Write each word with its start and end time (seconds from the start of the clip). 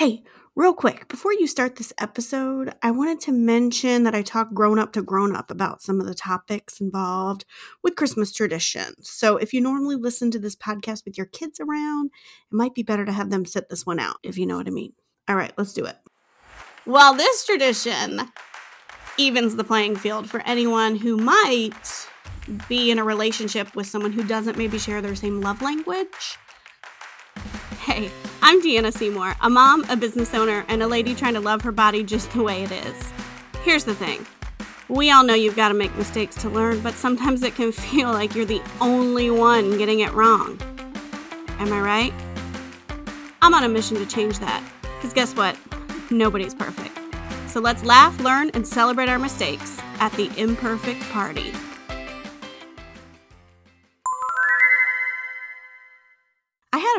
Hey, 0.00 0.22
real 0.56 0.72
quick, 0.72 1.08
before 1.08 1.34
you 1.34 1.46
start 1.46 1.76
this 1.76 1.92
episode, 2.00 2.72
I 2.82 2.90
wanted 2.90 3.20
to 3.20 3.32
mention 3.32 4.04
that 4.04 4.14
I 4.14 4.22
talk 4.22 4.54
grown 4.54 4.78
up 4.78 4.94
to 4.94 5.02
grown 5.02 5.36
up 5.36 5.50
about 5.50 5.82
some 5.82 6.00
of 6.00 6.06
the 6.06 6.14
topics 6.14 6.80
involved 6.80 7.44
with 7.82 7.96
Christmas 7.96 8.32
traditions. 8.32 9.10
So 9.10 9.36
if 9.36 9.52
you 9.52 9.60
normally 9.60 9.96
listen 9.96 10.30
to 10.30 10.38
this 10.38 10.56
podcast 10.56 11.04
with 11.04 11.18
your 11.18 11.26
kids 11.26 11.60
around, 11.60 12.06
it 12.06 12.54
might 12.54 12.72
be 12.72 12.82
better 12.82 13.04
to 13.04 13.12
have 13.12 13.28
them 13.28 13.44
sit 13.44 13.68
this 13.68 13.84
one 13.84 14.00
out, 14.00 14.16
if 14.22 14.38
you 14.38 14.46
know 14.46 14.56
what 14.56 14.66
I 14.66 14.70
mean. 14.70 14.94
All 15.28 15.36
right, 15.36 15.52
let's 15.58 15.74
do 15.74 15.84
it. 15.84 15.98
Well, 16.86 17.12
this 17.12 17.44
tradition 17.44 18.22
evens 19.18 19.56
the 19.56 19.64
playing 19.64 19.96
field 19.96 20.30
for 20.30 20.40
anyone 20.46 20.96
who 20.96 21.18
might 21.18 22.08
be 22.70 22.90
in 22.90 22.98
a 22.98 23.04
relationship 23.04 23.76
with 23.76 23.86
someone 23.86 24.12
who 24.12 24.24
doesn't 24.24 24.56
maybe 24.56 24.78
share 24.78 25.02
their 25.02 25.14
same 25.14 25.42
love 25.42 25.60
language. 25.60 26.38
Hey, 27.80 28.10
I'm 28.42 28.62
Deanna 28.62 28.92
Seymour, 28.92 29.36
a 29.42 29.50
mom, 29.50 29.84
a 29.90 29.96
business 29.96 30.32
owner, 30.34 30.64
and 30.68 30.82
a 30.82 30.86
lady 30.86 31.14
trying 31.14 31.34
to 31.34 31.40
love 31.40 31.60
her 31.60 31.72
body 31.72 32.02
just 32.02 32.32
the 32.32 32.42
way 32.42 32.62
it 32.62 32.72
is. 32.72 33.12
Here's 33.62 33.84
the 33.84 33.94
thing 33.94 34.26
we 34.88 35.10
all 35.10 35.22
know 35.22 35.34
you've 35.34 35.56
got 35.56 35.68
to 35.68 35.74
make 35.74 35.94
mistakes 35.96 36.34
to 36.36 36.48
learn, 36.48 36.80
but 36.80 36.94
sometimes 36.94 37.42
it 37.42 37.54
can 37.54 37.70
feel 37.90 38.10
like 38.12 38.34
you're 38.34 38.46
the 38.46 38.62
only 38.80 39.30
one 39.30 39.76
getting 39.76 40.00
it 40.00 40.12
wrong. 40.12 40.58
Am 41.58 41.70
I 41.70 41.80
right? 41.80 42.14
I'm 43.42 43.52
on 43.52 43.62
a 43.62 43.68
mission 43.68 43.98
to 43.98 44.06
change 44.06 44.38
that, 44.38 44.64
because 44.96 45.12
guess 45.12 45.36
what? 45.36 45.56
Nobody's 46.10 46.54
perfect. 46.54 46.98
So 47.46 47.60
let's 47.60 47.84
laugh, 47.84 48.18
learn, 48.20 48.50
and 48.54 48.66
celebrate 48.66 49.10
our 49.10 49.18
mistakes 49.18 49.78
at 49.98 50.12
the 50.12 50.30
Imperfect 50.38 51.00
Party. 51.10 51.52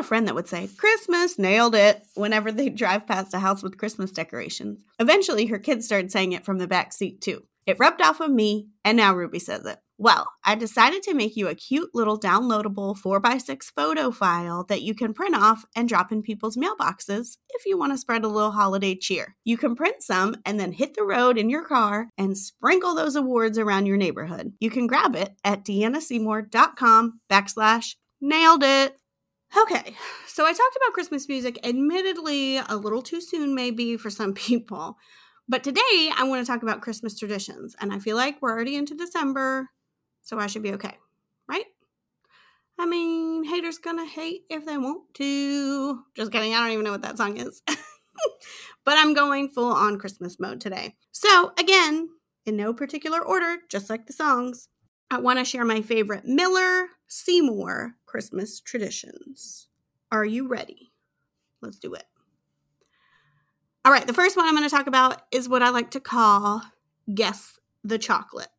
A 0.02 0.04
friend 0.04 0.26
that 0.26 0.34
would 0.34 0.48
say, 0.48 0.68
Christmas, 0.76 1.38
nailed 1.38 1.76
it, 1.76 2.02
whenever 2.14 2.50
they 2.50 2.68
drive 2.68 3.06
past 3.06 3.32
a 3.34 3.38
house 3.38 3.62
with 3.62 3.78
Christmas 3.78 4.10
decorations. 4.10 4.82
Eventually, 4.98 5.46
her 5.46 5.60
kids 5.60 5.86
started 5.86 6.10
saying 6.10 6.32
it 6.32 6.44
from 6.44 6.58
the 6.58 6.66
back 6.66 6.92
seat, 6.92 7.20
too. 7.20 7.44
It 7.66 7.78
rubbed 7.78 8.02
off 8.02 8.20
on 8.20 8.34
me, 8.34 8.66
and 8.84 8.96
now 8.96 9.14
Ruby 9.14 9.38
says 9.38 9.64
it. 9.64 9.78
Well, 9.98 10.26
I 10.44 10.56
decided 10.56 11.04
to 11.04 11.14
make 11.14 11.36
you 11.36 11.46
a 11.46 11.54
cute 11.54 11.90
little 11.94 12.18
downloadable 12.18 12.98
4x6 12.98 13.66
photo 13.76 14.10
file 14.10 14.64
that 14.64 14.82
you 14.82 14.96
can 14.96 15.14
print 15.14 15.36
off 15.36 15.64
and 15.76 15.88
drop 15.88 16.10
in 16.10 16.22
people's 16.22 16.56
mailboxes 16.56 17.36
if 17.50 17.64
you 17.64 17.78
want 17.78 17.92
to 17.92 17.98
spread 17.98 18.24
a 18.24 18.28
little 18.28 18.50
holiday 18.50 18.96
cheer. 18.96 19.36
You 19.44 19.56
can 19.56 19.76
print 19.76 20.02
some 20.02 20.34
and 20.44 20.58
then 20.58 20.72
hit 20.72 20.94
the 20.94 21.04
road 21.04 21.38
in 21.38 21.48
your 21.48 21.64
car 21.64 22.08
and 22.18 22.36
sprinkle 22.36 22.96
those 22.96 23.14
awards 23.14 23.58
around 23.58 23.86
your 23.86 23.96
neighborhood. 23.96 24.54
You 24.58 24.70
can 24.70 24.88
grab 24.88 25.14
it 25.14 25.36
at 25.44 25.64
deannaseymour.com 25.64 27.20
backslash 27.30 27.94
nailed 28.20 28.64
it. 28.64 28.96
Okay, 29.54 29.94
so 30.26 30.46
I 30.46 30.52
talked 30.52 30.76
about 30.76 30.94
Christmas 30.94 31.28
music, 31.28 31.58
admittedly, 31.62 32.56
a 32.56 32.74
little 32.74 33.02
too 33.02 33.20
soon, 33.20 33.54
maybe 33.54 33.98
for 33.98 34.08
some 34.08 34.32
people. 34.34 34.96
But 35.48 35.62
today 35.62 36.10
I 36.16 36.24
want 36.24 36.44
to 36.44 36.50
talk 36.50 36.62
about 36.62 36.80
Christmas 36.80 37.18
traditions. 37.18 37.76
And 37.80 37.92
I 37.92 37.98
feel 37.98 38.16
like 38.16 38.40
we're 38.40 38.52
already 38.52 38.76
into 38.76 38.94
December, 38.94 39.68
so 40.22 40.38
I 40.38 40.46
should 40.46 40.62
be 40.62 40.72
okay, 40.72 40.96
right? 41.48 41.66
I 42.78 42.86
mean, 42.86 43.44
haters 43.44 43.78
gonna 43.78 44.06
hate 44.06 44.42
if 44.48 44.64
they 44.64 44.78
want 44.78 45.12
to. 45.14 46.02
Just 46.16 46.32
kidding, 46.32 46.54
I 46.54 46.60
don't 46.60 46.70
even 46.70 46.84
know 46.84 46.92
what 46.92 47.02
that 47.02 47.18
song 47.18 47.36
is. 47.36 47.62
but 48.84 48.96
I'm 48.96 49.12
going 49.12 49.50
full 49.50 49.72
on 49.72 49.98
Christmas 49.98 50.40
mode 50.40 50.60
today. 50.60 50.94
So, 51.10 51.52
again, 51.58 52.08
in 52.46 52.56
no 52.56 52.72
particular 52.72 53.20
order, 53.20 53.58
just 53.68 53.90
like 53.90 54.06
the 54.06 54.12
songs, 54.14 54.68
I 55.10 55.18
want 55.18 55.38
to 55.38 55.44
share 55.44 55.64
my 55.64 55.82
favorite 55.82 56.24
Miller 56.24 56.86
Seymour 57.06 57.96
Christmas 58.12 58.60
traditions. 58.60 59.68
Are 60.10 60.26
you 60.26 60.46
ready? 60.46 60.92
Let's 61.62 61.78
do 61.78 61.94
it. 61.94 62.04
All 63.86 63.90
right, 63.90 64.06
the 64.06 64.12
first 64.12 64.36
one 64.36 64.44
I'm 64.44 64.54
going 64.54 64.68
to 64.68 64.76
talk 64.76 64.86
about 64.86 65.22
is 65.32 65.48
what 65.48 65.62
I 65.62 65.70
like 65.70 65.90
to 65.92 66.00
call 66.00 66.60
Guess 67.14 67.58
the 67.82 67.96
Chocolate. 67.96 68.50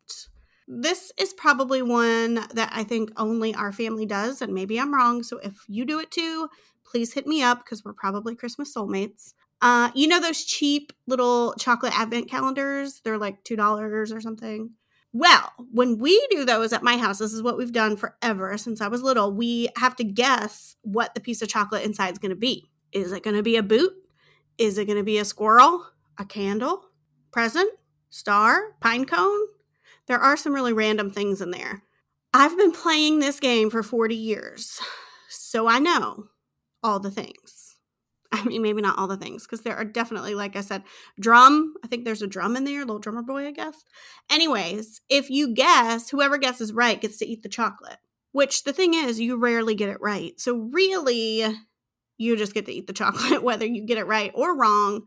This 0.66 1.12
is 1.20 1.32
probably 1.34 1.82
one 1.82 2.44
that 2.52 2.70
I 2.72 2.82
think 2.82 3.12
only 3.16 3.54
our 3.54 3.70
family 3.70 4.06
does, 4.06 4.42
and 4.42 4.52
maybe 4.52 4.80
I'm 4.80 4.92
wrong. 4.92 5.22
So 5.22 5.38
if 5.38 5.54
you 5.68 5.84
do 5.84 6.00
it 6.00 6.10
too, 6.10 6.48
please 6.84 7.12
hit 7.12 7.28
me 7.28 7.40
up 7.40 7.64
because 7.64 7.84
we're 7.84 7.92
probably 7.92 8.34
Christmas 8.34 8.74
soulmates. 8.74 9.34
Uh, 9.62 9.92
you 9.94 10.08
know 10.08 10.20
those 10.20 10.44
cheap 10.44 10.92
little 11.06 11.54
chocolate 11.60 11.96
advent 11.96 12.28
calendars? 12.28 13.02
They're 13.04 13.18
like 13.18 13.44
$2 13.44 14.12
or 14.12 14.20
something. 14.20 14.72
Well, 15.16 15.52
when 15.70 15.98
we 16.00 16.26
do 16.28 16.44
those 16.44 16.72
at 16.72 16.82
my 16.82 16.96
house, 16.96 17.18
this 17.18 17.32
is 17.32 17.40
what 17.40 17.56
we've 17.56 17.72
done 17.72 17.96
forever 17.96 18.58
since 18.58 18.80
I 18.80 18.88
was 18.88 19.00
little. 19.00 19.32
We 19.32 19.68
have 19.76 19.94
to 19.96 20.04
guess 20.04 20.74
what 20.82 21.14
the 21.14 21.20
piece 21.20 21.40
of 21.40 21.48
chocolate 21.48 21.84
inside 21.84 22.10
is 22.12 22.18
going 22.18 22.30
to 22.30 22.36
be. 22.36 22.68
Is 22.90 23.12
it 23.12 23.22
going 23.22 23.36
to 23.36 23.42
be 23.42 23.56
a 23.56 23.62
boot? 23.62 23.92
Is 24.58 24.76
it 24.76 24.86
going 24.86 24.98
to 24.98 25.04
be 25.04 25.18
a 25.18 25.24
squirrel? 25.24 25.86
A 26.18 26.24
candle? 26.24 26.82
Present? 27.30 27.70
Star? 28.10 28.72
Pine 28.80 29.04
cone? 29.04 29.46
There 30.08 30.18
are 30.18 30.36
some 30.36 30.52
really 30.52 30.72
random 30.72 31.12
things 31.12 31.40
in 31.40 31.52
there. 31.52 31.84
I've 32.32 32.58
been 32.58 32.72
playing 32.72 33.20
this 33.20 33.38
game 33.38 33.70
for 33.70 33.84
40 33.84 34.16
years, 34.16 34.80
so 35.28 35.68
I 35.68 35.78
know 35.78 36.24
all 36.82 36.98
the 36.98 37.12
things. 37.12 37.63
I 38.34 38.44
mean, 38.44 38.62
maybe 38.62 38.82
not 38.82 38.98
all 38.98 39.06
the 39.06 39.16
things, 39.16 39.44
because 39.44 39.62
there 39.62 39.76
are 39.76 39.84
definitely, 39.84 40.34
like 40.34 40.56
I 40.56 40.60
said, 40.60 40.82
drum. 41.20 41.74
I 41.84 41.86
think 41.86 42.04
there's 42.04 42.22
a 42.22 42.26
drum 42.26 42.56
in 42.56 42.64
there, 42.64 42.80
little 42.80 42.98
drummer 42.98 43.22
boy, 43.22 43.46
I 43.46 43.52
guess. 43.52 43.84
Anyways, 44.30 45.00
if 45.08 45.30
you 45.30 45.54
guess, 45.54 46.10
whoever 46.10 46.36
guesses 46.38 46.72
right 46.72 47.00
gets 47.00 47.18
to 47.18 47.26
eat 47.26 47.42
the 47.42 47.48
chocolate, 47.48 47.98
which 48.32 48.64
the 48.64 48.72
thing 48.72 48.94
is, 48.94 49.20
you 49.20 49.36
rarely 49.36 49.74
get 49.74 49.88
it 49.88 50.00
right. 50.00 50.38
So, 50.40 50.56
really, 50.72 51.44
you 52.18 52.36
just 52.36 52.54
get 52.54 52.66
to 52.66 52.72
eat 52.72 52.86
the 52.86 52.92
chocolate, 52.92 53.42
whether 53.44 53.66
you 53.66 53.86
get 53.86 53.98
it 53.98 54.06
right 54.06 54.32
or 54.34 54.56
wrong. 54.56 55.02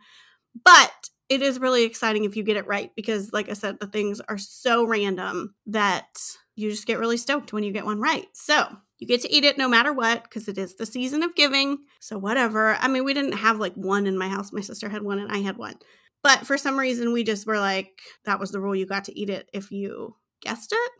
But 0.63 0.91
it 1.29 1.41
is 1.41 1.59
really 1.59 1.83
exciting 1.83 2.23
if 2.23 2.37
you 2.37 2.43
get 2.43 2.57
it 2.57 2.67
right 2.67 2.91
because, 2.95 3.33
like 3.33 3.49
I 3.49 3.53
said, 3.53 3.79
the 3.79 3.87
things 3.87 4.21
are 4.21 4.37
so 4.37 4.85
random 4.85 5.55
that 5.65 6.07
you 6.55 6.71
just 6.71 6.87
get 6.87 6.99
really 6.99 7.17
stoked 7.17 7.51
when 7.51 7.63
you 7.63 7.73
get 7.73 7.85
one 7.85 7.99
right. 7.99 8.27
So 8.33 8.65
you 8.99 9.07
get 9.07 9.21
to 9.21 9.33
eat 9.33 9.43
it 9.43 9.57
no 9.57 9.67
matter 9.67 9.93
what 9.93 10.23
because 10.23 10.47
it 10.47 10.57
is 10.57 10.75
the 10.75 10.85
season 10.85 11.23
of 11.23 11.35
giving. 11.35 11.79
So, 11.99 12.17
whatever. 12.17 12.75
I 12.75 12.87
mean, 12.87 13.03
we 13.03 13.13
didn't 13.13 13.37
have 13.37 13.59
like 13.59 13.73
one 13.75 14.07
in 14.07 14.17
my 14.17 14.27
house. 14.27 14.51
My 14.51 14.61
sister 14.61 14.89
had 14.89 15.03
one 15.03 15.19
and 15.19 15.31
I 15.31 15.39
had 15.39 15.57
one. 15.57 15.75
But 16.23 16.47
for 16.47 16.57
some 16.57 16.79
reason, 16.79 17.13
we 17.13 17.23
just 17.23 17.45
were 17.45 17.59
like, 17.59 17.99
that 18.25 18.39
was 18.39 18.51
the 18.51 18.59
rule. 18.59 18.75
You 18.75 18.85
got 18.85 19.05
to 19.05 19.17
eat 19.17 19.29
it 19.29 19.49
if 19.53 19.71
you 19.71 20.15
guessed 20.41 20.71
it. 20.71 20.91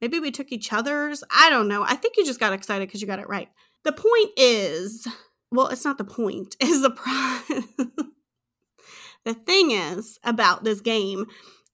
Maybe 0.00 0.18
we 0.18 0.30
took 0.30 0.50
each 0.52 0.72
other's. 0.72 1.22
I 1.30 1.50
don't 1.50 1.68
know. 1.68 1.82
I 1.82 1.94
think 1.94 2.16
you 2.16 2.24
just 2.24 2.40
got 2.40 2.52
excited 2.52 2.88
because 2.88 3.00
you 3.00 3.06
got 3.06 3.18
it 3.18 3.28
right. 3.28 3.48
The 3.84 3.92
point 3.92 4.30
is, 4.36 5.06
well, 5.50 5.68
it's 5.68 5.84
not 5.84 5.98
the 5.98 6.04
point, 6.04 6.56
is 6.60 6.82
the 6.82 6.90
pro- 6.90 8.04
The 9.26 9.34
thing 9.34 9.72
is 9.72 10.20
about 10.22 10.62
this 10.62 10.80
game 10.80 11.26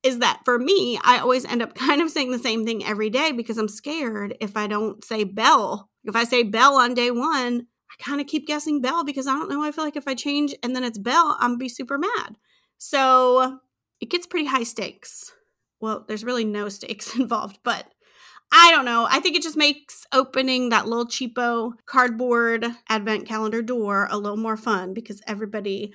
is 0.03 0.19
that 0.19 0.41
for 0.45 0.59
me, 0.59 0.99
I 1.03 1.19
always 1.19 1.45
end 1.45 1.63
up 1.63 1.75
kind 1.77 2.01
of 2.01 2.11
saying 2.11 2.31
the 2.31 2.39
same 2.39 2.65
thing 2.65 2.85
every 2.85 3.11
day 3.11 3.33
because 3.33 3.59
I'm 3.59 3.69
scared 3.69 4.37
if 4.41 4.57
I 4.57 4.67
don't 4.67 5.05
say 5.05 5.25
bell. 5.25 5.91
If 6.05 6.17
I 6.17 6.25
say 6.25 6.43
bell 6.43 6.77
on 6.77 6.95
day 6.95 7.11
one, 7.11 7.67
I 7.91 8.03
kind 8.03 8.21
of 8.21 8.27
keep 8.27 8.47
guessing 8.47 8.81
bell 8.81 9.05
because 9.05 9.27
I 9.27 9.33
don't 9.35 9.51
know. 9.51 9.63
I 9.63 9.71
feel 9.73 9.85
like 9.85 9.97
if 9.97 10.09
I 10.09 10.15
change 10.15 10.55
and 10.63 10.75
then 10.75 10.85
it's 10.85 10.99
bell, 10.99 11.37
I'm 11.41 11.51
gonna 11.51 11.59
be 11.59 11.69
super 11.69 11.99
mad. 11.99 12.37
So 12.79 13.59
it 14.01 14.11
gets 14.11 14.27
pretty 14.27 14.47
high 14.47 14.65
stakes. 14.65 15.33
Well, 15.81 16.05
there's 16.09 16.25
really 16.25 16.45
no 16.45 16.69
stakes 16.69 17.17
involved, 17.19 17.59
but 17.63 17.87
I 18.55 18.71
don't 18.71 18.85
know. 18.85 19.07
I 19.09 19.21
think 19.21 19.37
it 19.37 19.43
just 19.43 19.57
makes 19.57 20.07
opening 20.13 20.69
that 20.69 20.87
little 20.87 21.07
cheapo 21.07 21.73
cardboard 21.87 22.67
advent 22.89 23.27
calendar 23.27 23.63
door 23.63 24.09
a 24.11 24.19
little 24.19 24.37
more 24.37 24.59
fun 24.59 24.93
because 24.93 25.23
everybody 25.27 25.95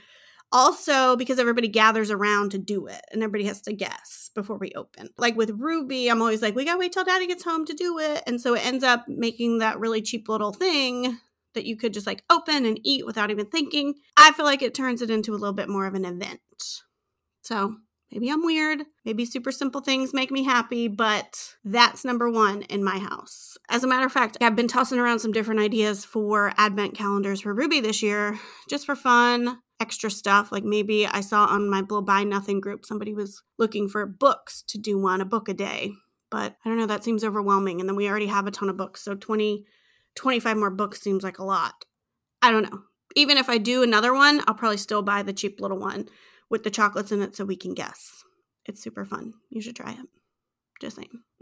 also, 0.51 1.15
because 1.15 1.39
everybody 1.39 1.67
gathers 1.67 2.09
around 2.09 2.51
to 2.51 2.57
do 2.57 2.87
it 2.87 3.01
and 3.11 3.21
everybody 3.21 3.45
has 3.45 3.61
to 3.61 3.73
guess 3.73 4.31
before 4.33 4.57
we 4.57 4.71
open. 4.75 5.09
Like 5.17 5.35
with 5.35 5.51
Ruby, 5.51 6.09
I'm 6.09 6.21
always 6.21 6.41
like, 6.41 6.55
we 6.55 6.65
gotta 6.65 6.79
wait 6.79 6.93
till 6.93 7.03
daddy 7.03 7.27
gets 7.27 7.43
home 7.43 7.65
to 7.65 7.73
do 7.73 7.99
it. 7.99 8.23
And 8.25 8.39
so 8.39 8.53
it 8.53 8.65
ends 8.65 8.83
up 8.83 9.05
making 9.07 9.59
that 9.59 9.79
really 9.79 10.01
cheap 10.01 10.29
little 10.29 10.53
thing 10.53 11.19
that 11.53 11.65
you 11.65 11.75
could 11.75 11.93
just 11.93 12.07
like 12.07 12.23
open 12.29 12.65
and 12.65 12.79
eat 12.83 13.05
without 13.05 13.31
even 13.31 13.47
thinking. 13.47 13.95
I 14.15 14.31
feel 14.31 14.45
like 14.45 14.61
it 14.61 14.73
turns 14.73 15.01
it 15.01 15.09
into 15.09 15.31
a 15.31 15.37
little 15.37 15.53
bit 15.53 15.69
more 15.69 15.85
of 15.85 15.95
an 15.95 16.05
event. 16.05 16.39
So 17.41 17.75
maybe 18.11 18.29
I'm 18.29 18.45
weird. 18.45 18.83
Maybe 19.03 19.25
super 19.25 19.51
simple 19.51 19.81
things 19.81 20.13
make 20.13 20.31
me 20.31 20.43
happy, 20.43 20.87
but 20.87 21.55
that's 21.65 22.05
number 22.05 22.29
one 22.29 22.61
in 22.63 22.83
my 22.83 22.99
house. 22.99 23.57
As 23.69 23.83
a 23.83 23.87
matter 23.87 24.05
of 24.05 24.13
fact, 24.13 24.37
I've 24.39 24.55
been 24.55 24.67
tossing 24.67 24.99
around 24.99 25.19
some 25.19 25.31
different 25.31 25.59
ideas 25.59 26.05
for 26.05 26.53
advent 26.57 26.95
calendars 26.95 27.41
for 27.41 27.53
Ruby 27.53 27.81
this 27.81 28.01
year, 28.01 28.39
just 28.69 28.85
for 28.85 28.95
fun 28.95 29.57
extra 29.79 30.09
stuff. 30.09 30.51
Like 30.51 30.63
maybe 30.63 31.05
I 31.05 31.21
saw 31.21 31.45
on 31.45 31.69
my 31.69 31.81
little 31.81 32.01
buy 32.01 32.23
nothing 32.23 32.59
group 32.59 32.85
somebody 32.85 33.13
was 33.13 33.43
looking 33.57 33.87
for 33.87 34.05
books 34.05 34.63
to 34.69 34.77
do 34.77 34.97
one, 34.97 35.21
a 35.21 35.25
book 35.25 35.49
a 35.49 35.53
day. 35.53 35.93
But 36.29 36.55
I 36.63 36.69
don't 36.69 36.77
know, 36.77 36.87
that 36.87 37.03
seems 37.03 37.23
overwhelming. 37.23 37.79
And 37.79 37.87
then 37.87 37.95
we 37.95 38.09
already 38.09 38.27
have 38.27 38.47
a 38.47 38.51
ton 38.51 38.69
of 38.69 38.77
books. 38.77 39.01
So 39.03 39.15
20, 39.15 39.65
25 40.15 40.57
more 40.57 40.69
books 40.69 41.01
seems 41.01 41.23
like 41.23 41.39
a 41.39 41.43
lot. 41.43 41.85
I 42.41 42.51
don't 42.51 42.69
know. 42.69 42.81
Even 43.15 43.37
if 43.37 43.49
I 43.49 43.57
do 43.57 43.81
another 43.81 44.13
one, 44.13 44.41
I'll 44.45 44.53
probably 44.53 44.77
still 44.77 45.01
buy 45.01 45.23
the 45.23 45.33
cheap 45.33 45.61
little 45.61 45.79
one 45.79 46.09
with 46.49 46.63
the 46.63 46.69
chocolates 46.69 47.11
in 47.11 47.21
it 47.21 47.35
so 47.35 47.45
we 47.45 47.55
can 47.55 47.73
guess. 47.73 48.23
It's 48.65 48.83
super 48.83 49.05
fun. 49.05 49.33
You 49.49 49.61
should 49.61 49.75
try 49.75 49.91
it. 49.91 50.07
Just 50.81 50.97
saying. 50.97 51.21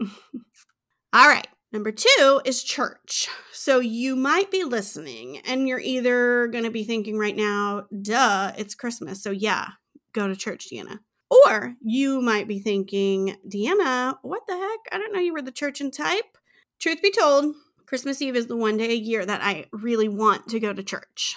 All 1.12 1.28
right. 1.28 1.46
Number 1.72 1.92
two 1.92 2.40
is 2.44 2.62
church. 2.62 3.28
So 3.52 3.80
you 3.80 4.16
might 4.16 4.50
be 4.50 4.64
listening 4.64 5.38
and 5.44 5.66
you're 5.66 5.80
either 5.80 6.46
going 6.48 6.64
to 6.64 6.70
be 6.70 6.84
thinking 6.84 7.18
right 7.18 7.36
now, 7.36 7.86
duh, 8.02 8.52
it's 8.56 8.74
Christmas. 8.74 9.22
So 9.22 9.30
yeah, 9.30 9.70
go 10.12 10.28
to 10.28 10.36
church, 10.36 10.68
Deanna. 10.72 11.00
Or 11.28 11.74
you 11.82 12.20
might 12.20 12.46
be 12.46 12.60
thinking, 12.60 13.36
Deanna, 13.48 14.16
what 14.22 14.42
the 14.46 14.56
heck? 14.56 14.80
I 14.92 14.98
don't 14.98 15.12
know 15.12 15.18
you 15.18 15.32
were 15.32 15.42
the 15.42 15.50
church 15.50 15.80
and 15.80 15.92
type. 15.92 16.38
Truth 16.78 17.02
be 17.02 17.10
told, 17.10 17.54
Christmas 17.84 18.22
Eve 18.22 18.36
is 18.36 18.46
the 18.46 18.56
one 18.56 18.76
day 18.76 18.90
a 18.92 18.96
year 18.96 19.26
that 19.26 19.42
I 19.42 19.66
really 19.72 20.08
want 20.08 20.48
to 20.48 20.60
go 20.60 20.72
to 20.72 20.82
church. 20.82 21.36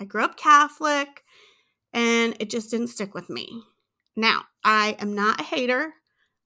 I 0.00 0.04
grew 0.04 0.24
up 0.24 0.38
Catholic 0.38 1.24
and 1.92 2.36
it 2.40 2.50
just 2.50 2.70
didn't 2.70 2.88
stick 2.88 3.14
with 3.14 3.28
me. 3.28 3.62
Now, 4.16 4.44
I 4.64 4.96
am 4.98 5.14
not 5.14 5.40
a 5.40 5.44
hater. 5.44 5.92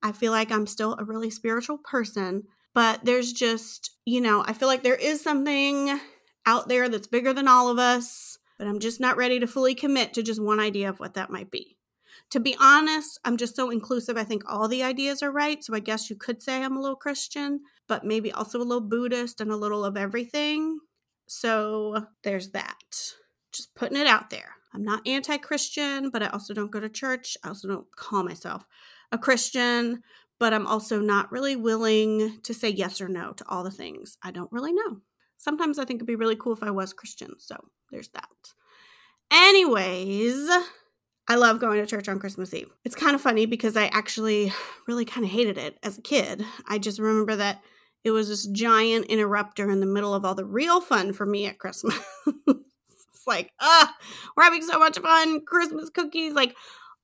I 0.03 0.13
feel 0.13 0.33
like 0.33 0.51
I'm 0.51 0.67
still 0.67 0.97
a 0.99 1.05
really 1.05 1.31
spiritual 1.31 1.79
person, 1.79 2.45
but 2.75 3.05
there's 3.05 3.33
just, 3.33 3.91
you 4.05 4.21
know, 4.21 4.45
I 4.47 4.53
feel 4.53 4.69
like 4.69 4.83
there 4.83 4.95
is 4.95 5.23
something 5.23 6.01
out 6.47 6.69
there 6.69 6.89
that's 6.89 7.07
bigger 7.07 7.33
than 7.33 7.49
all 7.49 7.69
of 7.69 7.79
us, 7.79 8.39
but 8.59 8.67
I'm 8.67 8.81
just 8.81 9.01
not 9.01 9.17
ready 9.17 9.39
to 9.41 9.47
fully 9.47 9.75
commit 9.75 10.15
to 10.15 10.23
just 10.23 10.43
one 10.43 10.61
idea 10.61 10.89
of 10.89 11.01
what 11.01 11.15
that 11.15 11.31
might 11.31 11.51
be. 11.51 11.77
To 12.31 12.41
be 12.41 12.57
honest, 12.59 13.21
I'm 13.25 13.37
just 13.37 13.57
so 13.57 13.71
inclusive. 13.71 14.17
I 14.17 14.25
think 14.25 14.43
all 14.47 14.69
the 14.69 14.83
ideas 14.83 15.23
are 15.23 15.31
right. 15.31 15.63
So 15.63 15.75
I 15.75 15.81
guess 15.81 16.09
you 16.09 16.17
could 16.17 16.43
say 16.43 16.63
I'm 16.63 16.77
a 16.77 16.81
little 16.81 16.97
Christian, 16.97 17.61
but 17.89 18.05
maybe 18.05 18.33
also 18.33 18.59
a 18.59 18.65
little 18.65 18.81
Buddhist 18.81 19.41
and 19.41 19.51
a 19.51 19.57
little 19.57 19.85
of 19.85 19.99
everything. 19.99 20.79
So 21.27 22.07
there's 22.25 22.51
that. 22.51 23.15
Just 23.53 23.75
putting 23.75 23.99
it 23.99 24.07
out 24.07 24.31
there. 24.31 24.57
I'm 24.75 24.83
not 24.83 25.07
anti 25.07 25.37
Christian, 25.37 26.09
but 26.09 26.23
I 26.23 26.29
also 26.29 26.55
don't 26.55 26.71
go 26.71 26.81
to 26.81 26.89
church. 26.89 27.37
I 27.45 27.49
also 27.49 27.69
don't 27.69 27.95
call 27.95 28.23
myself 28.23 28.65
a 29.13 29.19
Christian, 29.19 30.03
but 30.43 30.53
I'm 30.53 30.67
also 30.67 30.99
not 30.99 31.31
really 31.31 31.55
willing 31.55 32.41
to 32.43 32.53
say 32.53 32.69
yes 32.69 33.01
or 33.01 33.07
no 33.07 33.31
to 33.35 33.45
all 33.49 33.63
the 33.63 33.71
things 33.71 34.19
I 34.25 34.33
don't 34.33 34.51
really 34.51 34.73
know. 34.73 34.97
Sometimes 35.37 35.79
I 35.79 35.85
think 35.85 35.99
it'd 35.99 36.07
be 36.09 36.17
really 36.17 36.35
cool 36.35 36.53
if 36.53 36.65
I 36.65 36.73
was 36.73 36.93
Christian. 36.93 37.39
So 37.39 37.55
there's 37.93 38.09
that. 38.09 38.27
Anyways, 39.33 40.51
I 41.29 41.37
love 41.37 41.61
going 41.61 41.79
to 41.79 41.87
church 41.87 42.09
on 42.09 42.19
Christmas 42.19 42.53
Eve. 42.53 42.73
It's 42.85 42.97
kind 42.97 43.15
of 43.15 43.21
funny 43.21 43.47
because 43.47 43.77
I 43.77 43.87
actually 43.93 44.53
really 44.89 45.05
kind 45.05 45.25
of 45.25 45.31
hated 45.31 45.59
it 45.59 45.79
as 45.85 45.99
a 45.99 46.03
kid. 46.03 46.45
I 46.67 46.79
just 46.79 46.99
remember 46.99 47.37
that 47.37 47.63
it 48.03 48.11
was 48.11 48.29
this 48.29 48.45
giant 48.47 49.07
interrupter 49.07 49.71
in 49.71 49.79
the 49.79 49.87
middle 49.87 50.13
of 50.13 50.25
all 50.25 50.35
the 50.35 50.45
real 50.45 50.81
fun 50.81 51.13
for 51.13 51.25
me 51.25 51.47
at 51.47 51.61
Christmas. 51.61 51.97
it's 52.49 53.29
like, 53.29 53.53
ah, 53.61 53.95
we're 54.37 54.43
having 54.43 54.63
so 54.63 54.81
much 54.81 54.99
fun, 54.99 55.43
Christmas 55.47 55.89
cookies, 55.89 56.33
like 56.33 56.57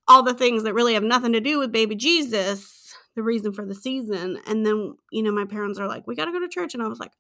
all 0.09 0.25
the 0.25 0.35
things 0.35 0.65
that 0.65 0.75
really 0.75 0.95
have 0.95 1.05
nothing 1.05 1.35
to 1.35 1.41
do 1.41 1.61
with 1.61 1.71
baby 1.71 1.95
Jesus, 1.95 2.78
the 3.19 3.25
reason 3.25 3.53
for 3.53 3.67
the 3.67 3.75
season. 3.75 4.39
And 4.47 4.65
then, 4.65 4.97
you 5.11 5.25
know, 5.25 5.33
my 5.33 5.45
parents 5.45 5.77
are 5.81 5.89
like, 5.89 6.07
we 6.07 6.15
got 6.15 6.27
to 6.27 6.33
go 6.33 6.39
to 6.39 6.49
church. 6.49 6.73
And 6.73 6.83
I 6.83 6.87
was 6.87 7.01
like, 7.01 7.11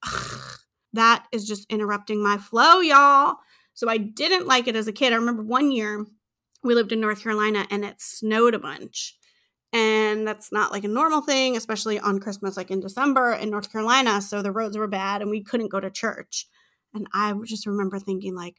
that 0.92 1.26
is 1.32 1.44
just 1.44 1.70
interrupting 1.70 2.22
my 2.22 2.38
flow, 2.38 2.78
y'all. 2.78 3.34
So 3.74 3.90
I 3.90 3.96
didn't 3.96 4.46
like 4.46 4.68
it 4.68 4.76
as 4.76 4.86
a 4.86 4.92
kid. 4.92 5.12
I 5.12 5.16
remember 5.16 5.42
one 5.42 5.72
year 5.72 6.06
we 6.62 6.76
lived 6.76 6.92
in 6.92 7.00
North 7.00 7.20
Carolina 7.20 7.66
and 7.68 7.84
it 7.84 7.96
snowed 8.00 8.54
a 8.54 8.60
bunch. 8.60 9.16
And 9.72 10.26
that's 10.26 10.52
not 10.52 10.70
like 10.70 10.84
a 10.84 10.88
normal 10.88 11.20
thing, 11.20 11.56
especially 11.56 11.98
on 11.98 12.20
Christmas, 12.20 12.56
like 12.56 12.70
in 12.70 12.78
December 12.78 13.32
in 13.32 13.50
North 13.50 13.72
Carolina. 13.72 14.22
So 14.22 14.40
the 14.40 14.52
roads 14.52 14.78
were 14.78 14.86
bad 14.86 15.20
and 15.20 15.32
we 15.32 15.42
couldn't 15.42 15.72
go 15.72 15.80
to 15.80 15.90
church. 15.90 16.46
And 16.94 17.08
I 17.12 17.34
just 17.44 17.66
remember 17.66 17.98
thinking, 17.98 18.36
like, 18.36 18.54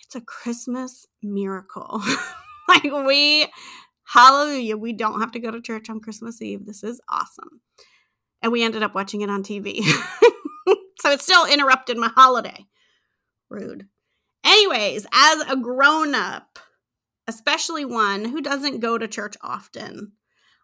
it's 0.00 0.14
a 0.14 0.20
Christmas 0.20 1.06
miracle. 1.24 2.00
like, 2.68 2.84
we, 2.84 3.48
hallelujah, 4.08 4.76
we 4.76 4.92
don't 4.92 5.20
have 5.20 5.32
to 5.32 5.40
go 5.40 5.50
to 5.50 5.60
church 5.60 5.90
on 5.90 6.00
Christmas 6.00 6.40
Eve. 6.40 6.66
This 6.66 6.82
is 6.82 7.00
awesome. 7.08 7.60
And 8.42 8.52
we 8.52 8.62
ended 8.62 8.82
up 8.82 8.94
watching 8.94 9.20
it 9.20 9.30
on 9.30 9.42
TV. 9.42 9.82
so 11.00 11.10
it 11.10 11.20
still 11.20 11.46
interrupted 11.46 11.96
my 11.96 12.08
holiday. 12.08 12.66
Rude. 13.50 13.86
Anyways, 14.44 15.06
as 15.12 15.40
a 15.42 15.56
grown 15.56 16.14
up, 16.14 16.58
especially 17.26 17.84
one 17.84 18.24
who 18.24 18.40
doesn't 18.40 18.80
go 18.80 18.96
to 18.96 19.06
church 19.06 19.36
often. 19.42 20.12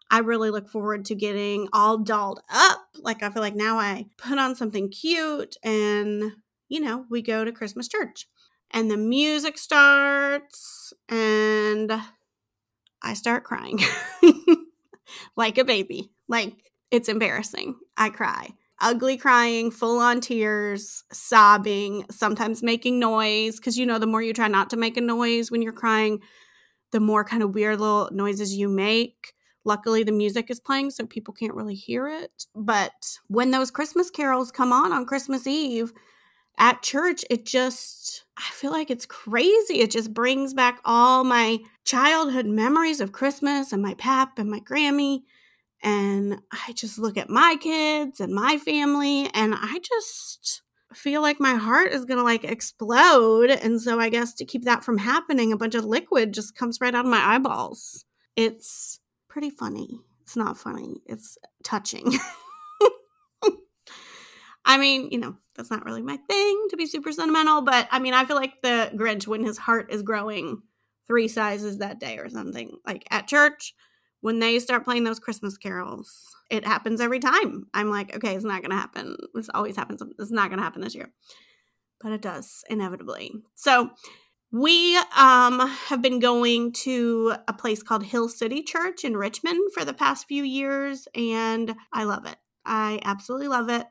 I 0.09 0.19
really 0.19 0.49
look 0.49 0.69
forward 0.69 1.05
to 1.05 1.15
getting 1.15 1.67
all 1.73 1.99
dolled 1.99 2.41
up. 2.51 2.79
Like, 2.95 3.23
I 3.23 3.29
feel 3.29 3.41
like 3.41 3.55
now 3.55 3.77
I 3.77 4.05
put 4.17 4.37
on 4.37 4.55
something 4.55 4.89
cute 4.89 5.55
and, 5.63 6.31
you 6.67 6.79
know, 6.79 7.05
we 7.09 7.21
go 7.21 7.43
to 7.43 7.51
Christmas 7.51 7.87
church. 7.87 8.27
And 8.71 8.89
the 8.89 8.97
music 8.97 9.57
starts 9.57 10.93
and 11.09 11.91
I 13.05 13.13
start 13.13 13.43
crying 13.43 13.79
like 15.37 15.59
a 15.59 15.63
baby. 15.63 16.09
Like, 16.27 16.53
it's 16.89 17.07
embarrassing. 17.07 17.75
I 17.95 18.09
cry. 18.09 18.49
Ugly 18.81 19.17
crying, 19.17 19.69
full 19.69 19.99
on 19.99 20.21
tears, 20.21 21.03
sobbing, 21.11 22.05
sometimes 22.09 22.63
making 22.63 22.99
noise. 22.99 23.57
Because, 23.57 23.77
you 23.77 23.85
know, 23.85 23.99
the 23.99 24.07
more 24.07 24.23
you 24.23 24.33
try 24.33 24.47
not 24.47 24.71
to 24.71 24.77
make 24.77 24.97
a 24.97 25.01
noise 25.01 25.51
when 25.51 25.61
you're 25.61 25.71
crying, 25.71 26.19
the 26.91 26.99
more 26.99 27.23
kind 27.23 27.43
of 27.43 27.53
weird 27.53 27.79
little 27.79 28.09
noises 28.11 28.55
you 28.55 28.67
make. 28.67 29.33
Luckily, 29.63 30.03
the 30.03 30.11
music 30.11 30.49
is 30.49 30.59
playing, 30.59 30.91
so 30.91 31.05
people 31.05 31.33
can't 31.33 31.55
really 31.55 31.75
hear 31.75 32.07
it. 32.07 32.45
But 32.55 33.17
when 33.27 33.51
those 33.51 33.71
Christmas 33.71 34.09
carols 34.09 34.51
come 34.51 34.73
on 34.73 34.91
on 34.91 35.05
Christmas 35.05 35.47
Eve 35.47 35.93
at 36.57 36.81
church, 36.81 37.23
it 37.29 37.45
just, 37.45 38.25
I 38.37 38.49
feel 38.51 38.71
like 38.71 38.89
it's 38.89 39.05
crazy. 39.05 39.79
It 39.79 39.91
just 39.91 40.13
brings 40.13 40.53
back 40.53 40.79
all 40.85 41.23
my 41.23 41.59
childhood 41.83 42.45
memories 42.45 43.01
of 43.01 43.11
Christmas 43.11 43.71
and 43.71 43.81
my 43.81 43.93
pap 43.95 44.39
and 44.39 44.49
my 44.49 44.59
Grammy. 44.59 45.21
And 45.83 46.41
I 46.51 46.73
just 46.73 46.97
look 46.97 47.17
at 47.17 47.29
my 47.29 47.57
kids 47.59 48.19
and 48.19 48.33
my 48.33 48.57
family, 48.57 49.29
and 49.33 49.53
I 49.55 49.79
just, 49.83 50.63
feel 50.95 51.21
like 51.21 51.39
my 51.39 51.55
heart 51.55 51.91
is 51.91 52.05
going 52.05 52.17
to 52.17 52.23
like 52.23 52.43
explode. 52.43 53.49
And 53.49 53.81
so 53.81 53.99
I 53.99 54.09
guess 54.09 54.33
to 54.35 54.45
keep 54.45 54.63
that 54.63 54.83
from 54.83 54.97
happening, 54.97 55.51
a 55.51 55.57
bunch 55.57 55.75
of 55.75 55.85
liquid 55.85 56.33
just 56.33 56.55
comes 56.55 56.79
right 56.81 56.95
out 56.95 57.05
of 57.05 57.11
my 57.11 57.35
eyeballs. 57.35 58.05
It's 58.35 58.99
pretty 59.27 59.49
funny. 59.49 59.99
It's 60.21 60.35
not 60.35 60.57
funny, 60.57 61.01
it's 61.05 61.37
touching. 61.63 62.11
I 64.65 64.77
mean, 64.77 65.09
you 65.11 65.19
know, 65.19 65.35
that's 65.55 65.71
not 65.71 65.85
really 65.85 66.01
my 66.01 66.17
thing 66.17 66.67
to 66.69 66.77
be 66.77 66.85
super 66.85 67.11
sentimental, 67.11 67.61
but 67.61 67.87
I 67.91 67.99
mean, 67.99 68.13
I 68.13 68.25
feel 68.25 68.35
like 68.35 68.61
the 68.61 68.91
Grinch 68.95 69.27
when 69.27 69.43
his 69.43 69.57
heart 69.57 69.91
is 69.91 70.01
growing 70.01 70.61
three 71.07 71.27
sizes 71.27 71.77
that 71.77 71.99
day 71.99 72.17
or 72.17 72.29
something. 72.29 72.77
Like 72.85 73.05
at 73.11 73.27
church, 73.27 73.73
when 74.21 74.39
they 74.39 74.57
start 74.59 74.83
playing 74.83 75.03
those 75.03 75.19
Christmas 75.19 75.57
carols, 75.57 76.35
it 76.49 76.65
happens 76.65 76.99
every 76.99 77.19
time. 77.19 77.67
I'm 77.73 77.89
like, 77.89 78.15
okay, 78.15 78.35
it's 78.35 78.43
not 78.43 78.61
going 78.61 78.71
to 78.71 78.77
happen. 78.77 79.15
This 79.33 79.49
always 79.53 79.75
happens. 79.75 80.01
It's 80.17 80.31
not 80.31 80.49
going 80.49 80.57
to 80.57 80.63
happen 80.63 80.81
this 80.81 80.95
year. 80.95 81.11
But 82.01 82.11
it 82.11 82.21
does 82.21 82.63
inevitably. 82.69 83.33
So, 83.53 83.91
we 84.51 84.95
um, 85.17 85.59
have 85.87 86.01
been 86.01 86.19
going 86.19 86.71
to 86.71 87.33
a 87.47 87.51
place 87.51 87.83
called 87.83 88.03
Hill 88.03 88.29
City 88.29 88.63
Church 88.63 89.03
in 89.03 89.17
Richmond 89.17 89.73
for 89.73 89.83
the 89.83 89.93
past 89.93 90.27
few 90.27 90.43
years, 90.43 91.07
and 91.13 91.75
I 91.91 92.05
love 92.05 92.25
it. 92.25 92.37
I 92.65 92.99
absolutely 93.03 93.49
love 93.49 93.69
it. 93.69 93.85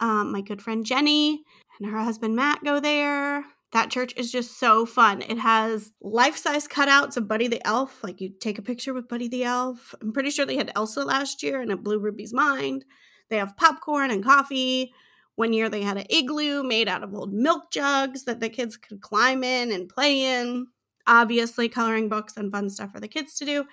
Um, 0.00 0.32
my 0.32 0.40
good 0.40 0.62
friend 0.62 0.84
Jenny 0.84 1.44
and 1.78 1.90
her 1.90 1.98
husband 1.98 2.34
Matt 2.34 2.64
go 2.64 2.80
there. 2.80 3.44
That 3.72 3.90
church 3.90 4.12
is 4.16 4.32
just 4.32 4.58
so 4.58 4.84
fun. 4.84 5.22
It 5.22 5.38
has 5.38 5.92
life 6.00 6.36
size 6.36 6.66
cutouts 6.66 7.16
of 7.16 7.28
Buddy 7.28 7.46
the 7.46 7.64
Elf. 7.64 8.02
Like 8.02 8.20
you 8.20 8.30
take 8.40 8.58
a 8.58 8.62
picture 8.62 8.92
with 8.92 9.08
Buddy 9.08 9.28
the 9.28 9.44
Elf. 9.44 9.94
I'm 10.00 10.12
pretty 10.12 10.30
sure 10.30 10.44
they 10.44 10.56
had 10.56 10.72
Elsa 10.74 11.04
last 11.04 11.42
year 11.42 11.60
and 11.60 11.70
it 11.70 11.84
blew 11.84 12.00
Ruby's 12.00 12.32
mind. 12.32 12.84
They 13.28 13.36
have 13.36 13.56
popcorn 13.56 14.10
and 14.10 14.24
coffee. 14.24 14.92
One 15.36 15.52
year 15.52 15.68
they 15.68 15.82
had 15.82 15.96
an 15.96 16.06
igloo 16.10 16.62
made 16.62 16.88
out 16.88 17.04
of 17.04 17.14
old 17.14 17.32
milk 17.32 17.70
jugs 17.70 18.24
that 18.24 18.40
the 18.40 18.48
kids 18.48 18.76
could 18.76 19.00
climb 19.00 19.44
in 19.44 19.70
and 19.70 19.88
play 19.88 20.20
in. 20.20 20.66
Obviously, 21.06 21.68
coloring 21.68 22.08
books 22.08 22.36
and 22.36 22.52
fun 22.52 22.68
stuff 22.68 22.92
for 22.92 23.00
the 23.00 23.08
kids 23.08 23.36
to 23.36 23.44
do. 23.44 23.64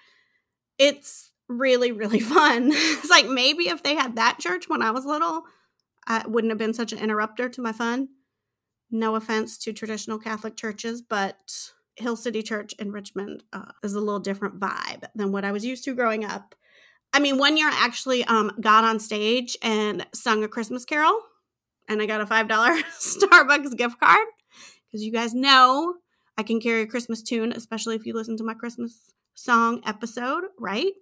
It's 0.77 1.31
really, 1.50 1.91
really 1.91 2.19
fun. 2.36 2.69
it's 2.72 3.10
like 3.10 3.27
maybe 3.27 3.69
if 3.69 3.84
they 3.84 3.96
had 3.96 4.15
that 4.15 4.39
church 4.39 4.69
when 4.69 4.81
I 4.81 4.91
was 4.91 5.05
little, 5.05 5.43
I 6.07 6.25
wouldn't 6.25 6.51
have 6.51 6.57
been 6.57 6.73
such 6.73 6.93
an 6.93 6.99
interrupter 6.99 7.49
to 7.49 7.61
my 7.61 7.73
fun. 7.73 8.07
No 8.89 9.15
offense 9.15 9.57
to 9.59 9.73
traditional 9.73 10.17
Catholic 10.17 10.55
churches, 10.55 11.01
but 11.01 11.37
Hill 11.97 12.15
City 12.15 12.41
Church 12.41 12.73
in 12.79 12.91
Richmond 12.91 13.43
uh, 13.51 13.71
is 13.83 13.93
a 13.93 13.99
little 13.99 14.19
different 14.19 14.59
vibe 14.59 15.03
than 15.13 15.31
what 15.31 15.43
I 15.43 15.51
was 15.51 15.65
used 15.65 15.83
to 15.83 15.93
growing 15.93 16.23
up. 16.23 16.55
I 17.11 17.19
mean, 17.19 17.37
one 17.37 17.57
year 17.57 17.67
I 17.67 17.85
actually 17.85 18.23
um, 18.25 18.51
got 18.61 18.85
on 18.85 18.99
stage 18.99 19.57
and 19.61 20.05
sung 20.13 20.43
a 20.43 20.47
Christmas 20.47 20.85
carol, 20.85 21.19
and 21.89 22.01
I 22.01 22.05
got 22.05 22.21
a 22.21 22.25
$5 22.25 22.47
Starbucks 22.47 23.75
gift 23.75 23.99
card 23.99 24.27
because 24.85 25.03
you 25.03 25.11
guys 25.11 25.33
know 25.33 25.95
I 26.37 26.43
can 26.43 26.61
carry 26.61 26.81
a 26.83 26.87
Christmas 26.87 27.21
tune, 27.21 27.51
especially 27.51 27.95
if 27.95 28.05
you 28.05 28.13
listen 28.13 28.37
to 28.37 28.43
my 28.43 28.53
Christmas 28.53 29.11
song 29.33 29.81
episode, 29.85 30.43
right? 30.59 30.93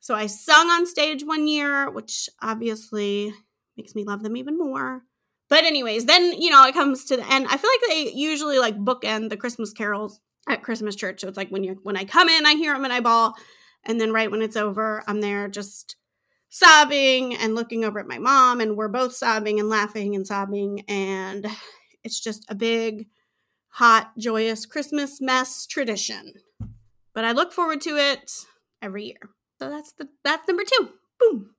So 0.00 0.14
I 0.14 0.26
sung 0.26 0.68
on 0.68 0.86
stage 0.86 1.24
one 1.24 1.48
year, 1.48 1.90
which 1.90 2.28
obviously 2.42 3.32
makes 3.78 3.94
me 3.94 4.04
love 4.04 4.22
them 4.22 4.36
even 4.36 4.58
more. 4.58 5.02
But 5.48 5.64
anyways, 5.64 6.04
then 6.04 6.34
you 6.34 6.50
know 6.50 6.66
it 6.66 6.74
comes 6.74 7.04
to 7.06 7.16
the 7.16 7.32
end. 7.32 7.46
I 7.48 7.56
feel 7.56 7.70
like 7.70 7.88
they 7.88 8.12
usually 8.12 8.58
like 8.58 8.76
bookend 8.76 9.30
the 9.30 9.36
Christmas 9.36 9.72
carols 9.72 10.20
at 10.46 10.62
Christmas 10.62 10.96
church. 10.96 11.20
So 11.20 11.28
it's 11.28 11.36
like 11.36 11.48
when 11.48 11.64
you're 11.64 11.76
when 11.82 11.96
I 11.96 12.04
come 12.04 12.28
in, 12.28 12.44
I 12.44 12.54
hear 12.54 12.74
them 12.74 12.84
and 12.84 12.92
I 12.92 13.00
bawl, 13.00 13.34
and 13.84 14.00
then 14.00 14.12
right 14.12 14.30
when 14.30 14.42
it's 14.42 14.56
over, 14.56 15.02
I'm 15.06 15.20
there 15.22 15.48
just 15.48 15.96
sobbing 16.50 17.34
and 17.34 17.54
looking 17.54 17.84
over 17.84 17.98
at 17.98 18.08
my 18.08 18.18
mom, 18.18 18.60
and 18.60 18.76
we're 18.76 18.88
both 18.88 19.14
sobbing 19.14 19.58
and 19.58 19.68
laughing 19.68 20.14
and 20.14 20.26
sobbing. 20.26 20.84
And 20.88 21.46
it's 22.04 22.20
just 22.20 22.44
a 22.48 22.54
big, 22.54 23.06
hot, 23.68 24.12
joyous 24.18 24.66
Christmas 24.66 25.20
mess 25.20 25.66
tradition. 25.66 26.34
But 27.14 27.24
I 27.24 27.32
look 27.32 27.52
forward 27.52 27.80
to 27.82 27.96
it 27.96 28.32
every 28.82 29.04
year. 29.04 29.30
So 29.58 29.70
that's 29.70 29.92
the 29.92 30.08
that's 30.24 30.46
number 30.46 30.64
two. 30.64 30.90
Boom. 31.18 31.54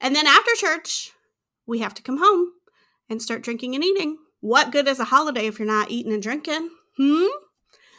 And 0.00 0.16
then 0.16 0.26
after 0.26 0.52
church, 0.54 1.12
we 1.70 1.78
have 1.78 1.94
to 1.94 2.02
come 2.02 2.18
home 2.18 2.52
and 3.08 3.22
start 3.22 3.42
drinking 3.42 3.74
and 3.74 3.84
eating. 3.84 4.18
What 4.40 4.72
good 4.72 4.88
is 4.88 5.00
a 5.00 5.04
holiday 5.04 5.46
if 5.46 5.58
you're 5.58 5.66
not 5.66 5.90
eating 5.90 6.12
and 6.12 6.22
drinking? 6.22 6.70
Hmm? 6.96 7.26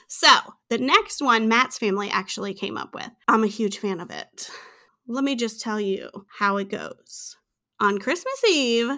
So, 0.08 0.30
the 0.70 0.78
next 0.78 1.22
one 1.22 1.48
Matt's 1.48 1.78
family 1.78 2.10
actually 2.10 2.54
came 2.54 2.76
up 2.76 2.94
with. 2.94 3.10
I'm 3.30 3.46
a 3.46 3.48
huge 3.48 3.78
fan 3.78 4.02
of 4.02 4.12
it. 4.12 4.50
Let 5.08 5.24
me 5.24 5.36
just 5.36 5.62
tell 5.62 5.80
you 5.80 6.10
how 6.38 6.58
it 6.58 6.70
goes. 6.70 7.38
On 7.80 7.98
Christmas 7.98 8.44
Eve, 8.48 8.98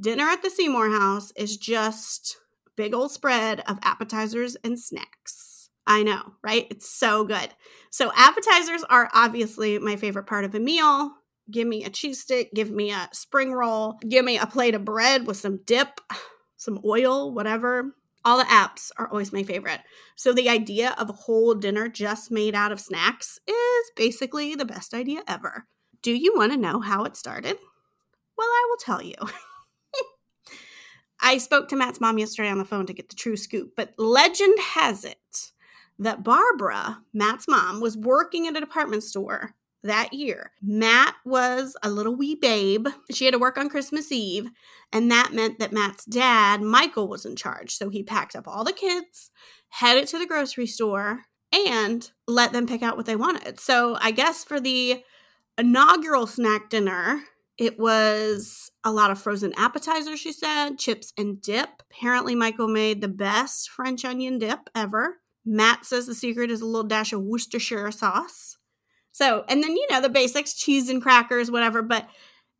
dinner 0.00 0.24
at 0.24 0.42
the 0.42 0.50
Seymour 0.50 0.90
house 0.90 1.32
is 1.36 1.56
just 1.56 2.36
big 2.76 2.94
old 2.94 3.10
spread 3.10 3.60
of 3.66 3.80
appetizers 3.82 4.56
and 4.62 4.78
snacks. 4.78 5.70
I 5.88 6.04
know, 6.04 6.34
right? 6.42 6.68
It's 6.70 6.88
so 6.88 7.24
good. 7.24 7.48
So, 7.90 8.12
appetizers 8.14 8.84
are 8.84 9.10
obviously 9.12 9.78
my 9.80 9.96
favorite 9.96 10.26
part 10.26 10.44
of 10.44 10.54
a 10.54 10.60
meal. 10.60 11.14
Give 11.50 11.66
me 11.66 11.84
a 11.84 11.90
cheese 11.90 12.20
stick, 12.20 12.50
give 12.54 12.70
me 12.70 12.90
a 12.90 13.08
spring 13.12 13.52
roll, 13.52 13.98
give 14.06 14.24
me 14.24 14.38
a 14.38 14.46
plate 14.46 14.74
of 14.74 14.84
bread 14.84 15.26
with 15.26 15.36
some 15.36 15.60
dip, 15.64 16.00
some 16.56 16.80
oil, 16.84 17.32
whatever. 17.32 17.94
All 18.24 18.38
the 18.38 18.44
apps 18.44 18.90
are 18.98 19.08
always 19.08 19.32
my 19.32 19.42
favorite. 19.42 19.80
So 20.16 20.32
the 20.32 20.48
idea 20.48 20.94
of 20.98 21.08
a 21.08 21.14
whole 21.14 21.54
dinner 21.54 21.88
just 21.88 22.30
made 22.30 22.54
out 22.54 22.72
of 22.72 22.80
snacks 22.80 23.38
is 23.46 23.90
basically 23.96 24.54
the 24.54 24.64
best 24.64 24.92
idea 24.92 25.22
ever. 25.26 25.66
Do 26.02 26.12
you 26.12 26.34
want 26.36 26.52
to 26.52 26.58
know 26.58 26.80
how 26.80 27.04
it 27.04 27.16
started? 27.16 27.56
Well, 28.36 28.46
I 28.46 28.66
will 28.68 28.76
tell 28.76 29.02
you. 29.02 29.14
I 31.20 31.38
spoke 31.38 31.68
to 31.68 31.76
Matt's 31.76 32.00
mom 32.00 32.18
yesterday 32.18 32.48
on 32.48 32.58
the 32.58 32.64
phone 32.64 32.86
to 32.86 32.92
get 32.92 33.08
the 33.08 33.16
true 33.16 33.36
scoop, 33.36 33.72
but 33.76 33.94
legend 33.98 34.58
has 34.74 35.04
it 35.04 35.52
that 35.98 36.22
Barbara, 36.22 37.00
Matt's 37.12 37.48
mom, 37.48 37.80
was 37.80 37.96
working 37.96 38.46
at 38.46 38.56
a 38.56 38.60
department 38.60 39.02
store 39.02 39.54
that 39.82 40.12
year. 40.12 40.52
Matt 40.62 41.14
was 41.24 41.76
a 41.82 41.90
little 41.90 42.16
wee 42.16 42.34
babe. 42.34 42.88
She 43.12 43.24
had 43.24 43.32
to 43.32 43.38
work 43.38 43.58
on 43.58 43.68
Christmas 43.68 44.10
Eve, 44.10 44.50
and 44.92 45.10
that 45.10 45.32
meant 45.32 45.58
that 45.58 45.72
Matt's 45.72 46.04
dad, 46.04 46.62
Michael, 46.62 47.08
was 47.08 47.24
in 47.24 47.36
charge. 47.36 47.74
So 47.74 47.88
he 47.88 48.02
packed 48.02 48.34
up 48.34 48.48
all 48.48 48.64
the 48.64 48.72
kids, 48.72 49.30
headed 49.68 50.08
to 50.08 50.18
the 50.18 50.26
grocery 50.26 50.66
store, 50.66 51.22
and 51.52 52.10
let 52.26 52.52
them 52.52 52.66
pick 52.66 52.82
out 52.82 52.96
what 52.96 53.06
they 53.06 53.16
wanted. 53.16 53.60
So 53.60 53.96
I 54.00 54.10
guess 54.10 54.44
for 54.44 54.60
the 54.60 55.02
inaugural 55.56 56.26
snack 56.26 56.70
dinner, 56.70 57.22
it 57.56 57.78
was 57.78 58.70
a 58.84 58.92
lot 58.92 59.10
of 59.10 59.20
frozen 59.20 59.52
appetizers, 59.56 60.20
she 60.20 60.32
said, 60.32 60.78
chips 60.78 61.12
and 61.18 61.40
dip. 61.40 61.68
Apparently, 61.90 62.34
Michael 62.34 62.68
made 62.68 63.00
the 63.00 63.08
best 63.08 63.70
French 63.70 64.04
onion 64.04 64.38
dip 64.38 64.70
ever. 64.74 65.16
Matt 65.44 65.84
says 65.86 66.06
the 66.06 66.14
secret 66.14 66.50
is 66.50 66.60
a 66.60 66.66
little 66.66 66.86
dash 66.86 67.12
of 67.12 67.22
Worcestershire 67.22 67.90
sauce. 67.90 68.57
So, 69.12 69.44
and 69.48 69.62
then, 69.62 69.76
you 69.76 69.86
know, 69.90 70.00
the 70.00 70.08
basics, 70.08 70.54
cheese 70.54 70.88
and 70.88 71.02
crackers, 71.02 71.50
whatever. 71.50 71.82
But 71.82 72.08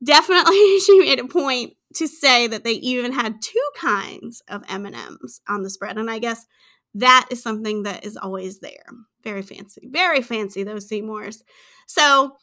definitely 0.02 0.80
she 0.86 0.98
made 0.98 1.20
a 1.20 1.26
point 1.26 1.74
to 1.94 2.06
say 2.06 2.46
that 2.46 2.64
they 2.64 2.72
even 2.72 3.12
had 3.12 3.40
two 3.40 3.70
kinds 3.76 4.42
of 4.48 4.62
M&Ms 4.68 5.40
on 5.48 5.62
the 5.62 5.70
spread. 5.70 5.98
And 5.98 6.10
I 6.10 6.18
guess 6.18 6.46
that 6.94 7.28
is 7.30 7.42
something 7.42 7.84
that 7.84 8.04
is 8.04 8.16
always 8.16 8.60
there. 8.60 8.86
Very 9.22 9.42
fancy. 9.42 9.88
Very 9.90 10.22
fancy, 10.22 10.64
those 10.64 10.88
Seymours. 10.88 11.42
So, 11.86 12.36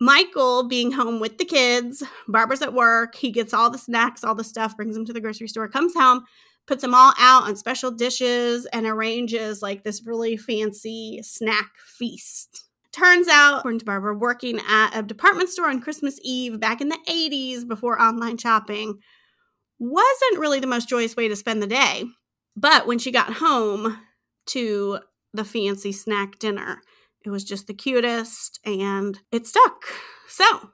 Michael 0.00 0.68
being 0.68 0.92
home 0.92 1.18
with 1.18 1.38
the 1.38 1.44
kids, 1.44 2.04
Barbara's 2.28 2.62
at 2.62 2.72
work, 2.72 3.16
he 3.16 3.32
gets 3.32 3.52
all 3.52 3.68
the 3.68 3.78
snacks, 3.78 4.22
all 4.22 4.34
the 4.34 4.44
stuff, 4.44 4.76
brings 4.76 4.94
them 4.94 5.04
to 5.06 5.12
the 5.12 5.20
grocery 5.20 5.48
store, 5.48 5.66
comes 5.66 5.92
home, 5.94 6.24
puts 6.68 6.82
them 6.82 6.94
all 6.94 7.12
out 7.18 7.48
on 7.48 7.56
special 7.56 7.90
dishes, 7.90 8.64
and 8.66 8.86
arranges 8.86 9.60
like 9.60 9.82
this 9.82 10.06
really 10.06 10.36
fancy 10.36 11.20
snack 11.22 11.70
feast. 11.98 12.67
Turns 12.98 13.28
out, 13.28 13.58
according 13.58 13.78
to 13.78 13.84
Barbara, 13.84 14.12
working 14.12 14.60
at 14.68 14.90
a 14.98 15.04
department 15.04 15.50
store 15.50 15.70
on 15.70 15.80
Christmas 15.80 16.18
Eve 16.24 16.58
back 16.58 16.80
in 16.80 16.88
the 16.88 16.98
80s 17.08 17.66
before 17.66 18.00
online 18.00 18.38
shopping 18.38 18.98
wasn't 19.78 20.40
really 20.40 20.58
the 20.58 20.66
most 20.66 20.88
joyous 20.88 21.14
way 21.14 21.28
to 21.28 21.36
spend 21.36 21.62
the 21.62 21.68
day. 21.68 22.06
But 22.56 22.88
when 22.88 22.98
she 22.98 23.12
got 23.12 23.34
home 23.34 24.00
to 24.46 24.98
the 25.32 25.44
fancy 25.44 25.92
snack 25.92 26.40
dinner, 26.40 26.80
it 27.24 27.30
was 27.30 27.44
just 27.44 27.68
the 27.68 27.74
cutest 27.74 28.58
and 28.64 29.20
it 29.30 29.46
stuck. 29.46 29.84
So, 30.26 30.70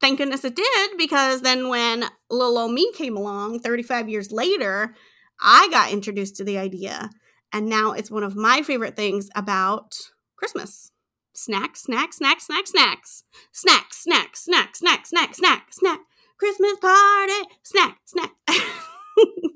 thank 0.00 0.18
goodness 0.18 0.44
it 0.44 0.56
did 0.56 0.98
because 0.98 1.42
then 1.42 1.68
when 1.68 2.06
little 2.28 2.58
old 2.58 2.72
me 2.72 2.90
came 2.92 3.16
along 3.16 3.60
35 3.60 4.08
years 4.08 4.32
later, 4.32 4.96
I 5.40 5.68
got 5.70 5.92
introduced 5.92 6.34
to 6.36 6.44
the 6.44 6.58
idea. 6.58 7.10
And 7.52 7.68
now 7.68 7.92
it's 7.92 8.10
one 8.10 8.24
of 8.24 8.34
my 8.34 8.62
favorite 8.62 8.96
things 8.96 9.28
about 9.36 9.94
Christmas 10.36 10.90
snacks, 11.38 11.82
snacks, 11.82 12.16
snacks, 12.16 12.46
snacks, 12.46 12.70
snacks, 12.70 13.24
snacks, 13.52 13.98
snacks, 13.98 14.40
snacks, 14.44 14.78
snacks, 14.78 15.08
snacks, 15.08 15.36
snack, 15.38 15.66
snack, 15.72 16.00
Christmas 16.38 16.76
party, 16.78 17.48
snack, 17.62 17.98
snack. 18.06 18.30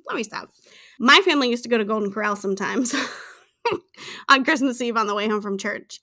Let 0.06 0.16
me 0.16 0.22
stop. 0.22 0.50
My 0.98 1.20
family 1.24 1.50
used 1.50 1.64
to 1.64 1.68
go 1.68 1.78
to 1.78 1.84
Golden 1.84 2.12
Corral 2.12 2.36
sometimes 2.36 2.94
on 4.28 4.44
Christmas 4.44 4.80
Eve 4.80 4.96
on 4.96 5.06
the 5.06 5.14
way 5.14 5.28
home 5.28 5.42
from 5.42 5.58
church. 5.58 6.00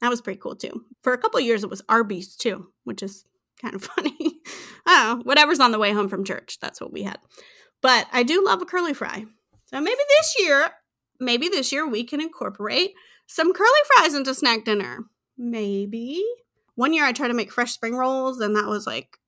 That 0.00 0.08
was 0.08 0.20
pretty 0.20 0.40
cool 0.40 0.56
too. 0.56 0.84
For 1.02 1.12
a 1.12 1.18
couple 1.18 1.40
years, 1.40 1.64
it 1.64 1.70
was 1.70 1.82
Arby's 1.88 2.36
too, 2.36 2.68
which 2.84 3.02
is 3.02 3.24
kind 3.60 3.74
of 3.74 3.84
funny. 3.96 4.40
oh, 4.86 5.20
whatever's 5.24 5.60
on 5.60 5.72
the 5.72 5.78
way 5.78 5.92
home 5.92 6.08
from 6.08 6.24
church, 6.24 6.58
that's 6.60 6.80
what 6.80 6.92
we 6.92 7.02
had. 7.02 7.18
But 7.82 8.06
I 8.12 8.22
do 8.22 8.44
love 8.44 8.62
a 8.62 8.66
curly 8.66 8.94
fry. 8.94 9.24
So 9.66 9.80
maybe 9.80 10.00
this 10.08 10.36
year, 10.38 10.70
maybe 11.20 11.48
this 11.48 11.70
year 11.72 11.86
we 11.86 12.04
can 12.04 12.20
incorporate 12.20 12.92
some 13.26 13.52
curly 13.52 13.80
fries 13.94 14.14
into 14.14 14.34
snack 14.34 14.64
dinner. 14.64 15.04
Maybe. 15.38 16.24
One 16.74 16.92
year 16.92 17.04
I 17.04 17.12
tried 17.12 17.28
to 17.28 17.34
make 17.34 17.52
fresh 17.52 17.72
spring 17.72 17.94
rolls 17.94 18.40
and 18.40 18.56
that 18.56 18.66
was 18.66 18.86
like 18.86 19.18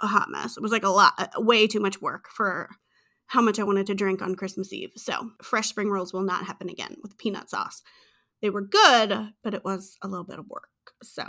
a 0.00 0.06
hot 0.06 0.28
mess. 0.30 0.56
It 0.56 0.62
was 0.62 0.72
like 0.72 0.84
a 0.84 0.88
lot, 0.88 1.14
uh, 1.18 1.40
way 1.40 1.66
too 1.66 1.80
much 1.80 2.00
work 2.00 2.28
for 2.28 2.68
how 3.26 3.40
much 3.40 3.58
I 3.58 3.64
wanted 3.64 3.86
to 3.86 3.94
drink 3.94 4.22
on 4.22 4.34
Christmas 4.34 4.72
Eve. 4.72 4.92
So, 4.96 5.30
fresh 5.42 5.68
spring 5.68 5.90
rolls 5.90 6.12
will 6.12 6.22
not 6.22 6.46
happen 6.46 6.68
again 6.68 6.96
with 7.02 7.18
peanut 7.18 7.48
sauce. 7.48 7.82
They 8.42 8.50
were 8.50 8.60
good, 8.60 9.32
but 9.42 9.54
it 9.54 9.64
was 9.64 9.96
a 10.02 10.08
little 10.08 10.24
bit 10.24 10.38
of 10.38 10.46
work. 10.48 10.68
So, 11.02 11.26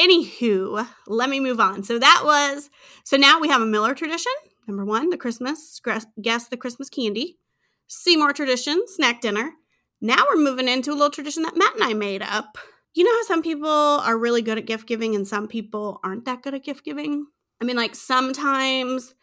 anywho, 0.00 0.86
let 1.06 1.30
me 1.30 1.38
move 1.38 1.60
on. 1.60 1.84
So, 1.84 1.98
that 1.98 2.22
was, 2.24 2.70
so 3.04 3.16
now 3.16 3.38
we 3.38 3.48
have 3.48 3.62
a 3.62 3.66
Miller 3.66 3.94
tradition. 3.94 4.32
Number 4.66 4.84
one, 4.84 5.10
the 5.10 5.16
Christmas, 5.16 5.80
guess 6.20 6.48
the 6.48 6.56
Christmas 6.56 6.90
candy. 6.90 7.38
Seymour 7.86 8.32
tradition, 8.32 8.82
snack 8.86 9.20
dinner. 9.20 9.52
Now 10.00 10.26
we're 10.28 10.42
moving 10.42 10.68
into 10.68 10.90
a 10.90 10.94
little 10.94 11.10
tradition 11.10 11.44
that 11.44 11.56
Matt 11.56 11.74
and 11.74 11.84
I 11.84 11.94
made 11.94 12.22
up 12.22 12.58
you 12.94 13.04
know 13.04 13.12
how 13.12 13.22
some 13.24 13.42
people 13.42 13.68
are 13.68 14.18
really 14.18 14.42
good 14.42 14.58
at 14.58 14.66
gift 14.66 14.86
giving 14.86 15.14
and 15.14 15.26
some 15.26 15.48
people 15.48 16.00
aren't 16.02 16.24
that 16.24 16.42
good 16.42 16.54
at 16.54 16.64
gift 16.64 16.84
giving? 16.84 17.26
I 17.60 17.64
mean, 17.64 17.76
like 17.76 17.94
sometimes 17.94 19.14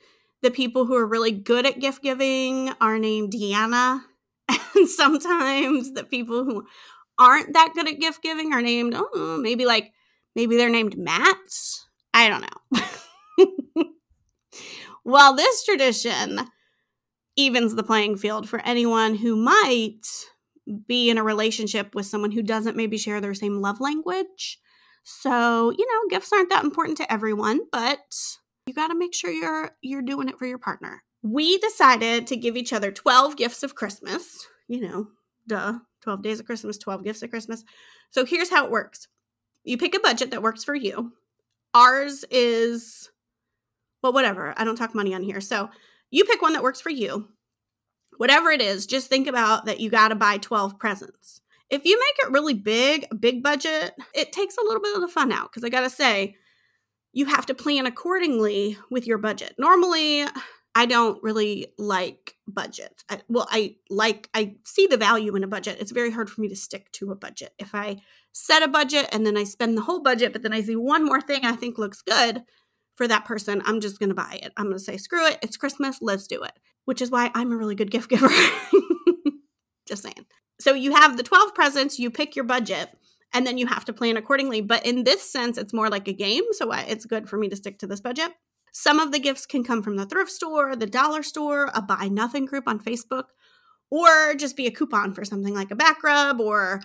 the 0.42 0.52
people 0.52 0.86
who 0.86 0.96
are 0.96 1.08
really 1.08 1.32
good 1.32 1.66
at 1.66 1.80
gift 1.80 2.04
giving 2.04 2.72
are 2.82 3.00
named 3.00 3.34
Deanna, 3.34 4.02
and 4.76 4.88
sometimes 4.88 5.94
the 5.94 6.04
people 6.04 6.44
who 6.44 6.66
aren't 7.18 7.54
that 7.54 7.72
good 7.74 7.88
at 7.88 8.00
gift 8.00 8.22
giving 8.22 8.54
are 8.54 8.62
named, 8.62 8.94
oh, 8.96 9.40
maybe 9.42 9.66
like, 9.66 9.92
maybe 10.36 10.58
they're 10.58 10.70
named 10.70 10.98
Matt. 10.98 11.38
I 12.14 12.30
don't 12.30 12.42
know. 12.42 13.84
well, 15.04 15.36
this 15.36 15.64
tradition 15.64 16.42
evens 17.36 17.76
the 17.76 17.84
playing 17.84 18.18
field 18.18 18.48
for 18.48 18.60
anyone 18.62 19.16
who 19.16 19.36
might 19.36 20.02
be 20.88 21.10
in 21.10 21.18
a 21.18 21.24
relationship 21.24 21.94
with 21.96 22.06
someone 22.06 22.32
who 22.32 22.42
doesn't 22.42 22.78
maybe 22.78 22.98
share 22.98 23.22
their 23.22 23.34
same 23.34 23.62
love 23.62 23.80
language. 23.80 24.60
So, 25.04 25.72
you 25.72 25.86
know, 25.86 26.10
gifts 26.10 26.34
aren't 26.34 26.50
that 26.50 26.64
important 26.64 26.98
to 26.98 27.12
everyone, 27.12 27.62
but 27.72 28.00
you 28.66 28.74
got 28.74 28.88
to 28.88 28.98
make 28.98 29.14
sure 29.14 29.32
you're 29.32 29.72
you're 29.82 30.02
doing 30.02 30.30
it 30.30 30.40
for 30.40 30.48
your 30.48 30.58
partner. 30.58 31.04
We 31.22 31.58
decided 31.60 32.28
to 32.28 32.38
give 32.38 32.58
each 32.58 32.74
other 32.74 32.92
12 32.92 33.36
gifts 33.36 33.64
of 33.64 33.76
Christmas, 33.76 34.48
you 34.68 34.82
know, 34.82 35.08
duh, 35.48 35.80
12 36.02 36.22
days 36.24 36.40
of 36.40 36.46
Christmas, 36.46 36.78
12 36.78 37.04
gifts 37.04 37.22
of 37.22 37.30
Christmas. 37.30 37.64
So 38.10 38.26
here's 38.26 38.50
how 38.50 38.66
it 38.66 38.72
works. 38.72 39.08
You 39.64 39.78
pick 39.78 39.96
a 39.96 40.00
budget 40.00 40.32
that 40.32 40.44
works 40.44 40.64
for 40.64 40.76
you. 40.76 41.14
Ours 41.74 42.26
is 42.32 43.12
well, 44.02 44.14
whatever. 44.14 44.54
I 44.58 44.64
don't 44.64 44.76
talk 44.76 44.94
money 44.94 45.16
on 45.16 45.24
here. 45.24 45.42
So 45.42 45.70
you 46.12 46.26
pick 46.26 46.42
one 46.42 46.54
that 46.54 46.64
works 46.64 46.80
for 46.80 46.92
you 46.92 47.28
whatever 48.18 48.52
it 48.52 48.62
is, 48.62 48.86
just 48.86 49.08
think 49.08 49.28
about 49.28 49.66
that 49.66 49.80
you 49.80 49.90
got 49.90 50.10
to 50.10 50.16
buy 50.16 50.38
12 50.38 50.78
presents. 50.80 51.42
If 51.70 51.86
you 51.86 51.98
make 51.98 52.28
it 52.28 52.32
really 52.32 52.54
big, 52.54 53.08
big 53.20 53.42
budget, 53.42 53.94
it 54.14 54.32
takes 54.32 54.58
a 54.58 54.64
little 54.64 54.82
bit 54.82 54.96
of 54.96 55.02
the 55.02 55.08
fun 55.08 55.32
out 55.32 55.52
because 55.52 55.64
I 55.64 55.70
got 55.70 55.82
to 55.82 55.90
say, 55.90 56.36
you 57.12 57.26
have 57.26 57.46
to 57.48 57.56
plan 57.56 57.86
accordingly 57.86 58.78
with 58.92 59.08
your 59.08 59.18
budget. 59.18 59.56
Normally, 59.58 60.26
I 60.76 60.86
don't 60.86 61.24
really 61.24 61.68
like 61.78 62.36
budgets. 62.46 63.06
I, 63.10 63.22
well, 63.30 63.48
I 63.50 63.78
like, 63.90 64.30
I 64.34 64.56
see 64.66 64.86
the 64.86 64.98
value 64.98 65.34
in 65.36 65.44
a 65.44 65.48
budget. 65.48 65.78
It's 65.80 65.92
very 65.92 66.12
hard 66.12 66.30
for 66.30 66.42
me 66.42 66.50
to 66.50 66.56
stick 66.56 66.92
to 66.94 67.12
a 67.12 67.16
budget. 67.16 67.54
If 67.58 67.74
I 67.74 68.02
set 68.34 68.62
a 68.62 68.68
budget 68.68 69.08
and 69.14 69.26
then 69.26 69.38
I 69.38 69.46
spend 69.46 69.78
the 69.78 69.82
whole 69.82 70.02
budget, 70.02 70.34
but 70.34 70.44
then 70.44 70.52
I 70.52 70.62
see 70.62 70.76
one 70.76 71.06
more 71.06 71.22
thing 71.22 71.46
I 71.46 71.54
think 71.54 71.78
looks 71.78 72.02
good 72.02 72.44
for 72.96 73.08
that 73.08 73.26
person, 73.26 73.62
I'm 73.66 73.82
just 73.82 74.00
going 74.00 74.10
to 74.10 74.16
buy 74.16 74.40
it. 74.42 74.54
I'm 74.58 74.66
going 74.66 74.78
to 74.78 74.84
say, 74.84 74.98
screw 74.98 75.28
it. 75.28 75.38
It's 75.42 75.58
Christmas. 75.58 75.98
Let's 76.02 76.28
do 76.28 76.44
it. 76.44 76.54
Which 76.86 77.02
is 77.02 77.12
why 77.12 77.32
I'm 77.34 77.52
a 77.52 77.58
really 77.58 77.76
good 77.76 77.92
gift 77.92 78.10
giver. 78.10 78.30
just 79.88 80.04
saying. 80.04 80.26
So 80.60 80.74
you 80.74 80.96
have 80.96 81.18
the 81.18 81.24
12 81.24 81.54
presents, 81.54 82.00
you 82.00 82.10
pick 82.10 82.36
your 82.36 82.46
budget, 82.46 82.90
and 83.34 83.46
then 83.46 83.58
you 83.58 83.68
have 83.68 83.86
to 83.86 83.94
plan 83.94 84.18
accordingly. 84.18 84.62
But 84.62 84.86
in 84.86 85.04
this 85.04 85.30
sense, 85.30 85.58
it's 85.58 85.74
more 85.74 85.90
like 85.90 86.08
a 86.08 86.14
game. 86.14 86.44
So 86.52 86.72
it's 86.72 87.06
good 87.06 87.28
for 87.28 87.38
me 87.38 87.50
to 87.50 87.56
stick 87.56 87.80
to 87.80 87.88
this 87.88 88.02
budget. 88.02 88.32
Some 88.72 89.00
of 89.00 89.12
the 89.12 89.20
gifts 89.20 89.46
can 89.46 89.64
come 89.64 89.82
from 89.84 89.96
the 89.96 90.06
thrift 90.06 90.32
store, 90.32 90.76
the 90.76 90.86
dollar 90.86 91.24
store, 91.24 91.70
a 91.74 91.82
buy 91.82 92.08
nothing 92.10 92.46
group 92.46 92.66
on 92.68 92.80
Facebook, 92.80 93.26
or 93.90 94.36
just 94.36 94.58
be 94.58 94.68
a 94.68 94.72
coupon 94.72 95.14
for 95.14 95.24
something 95.24 95.54
like 95.54 95.72
a 95.72 95.76
back 95.76 96.04
rub 96.04 96.42
or 96.42 96.82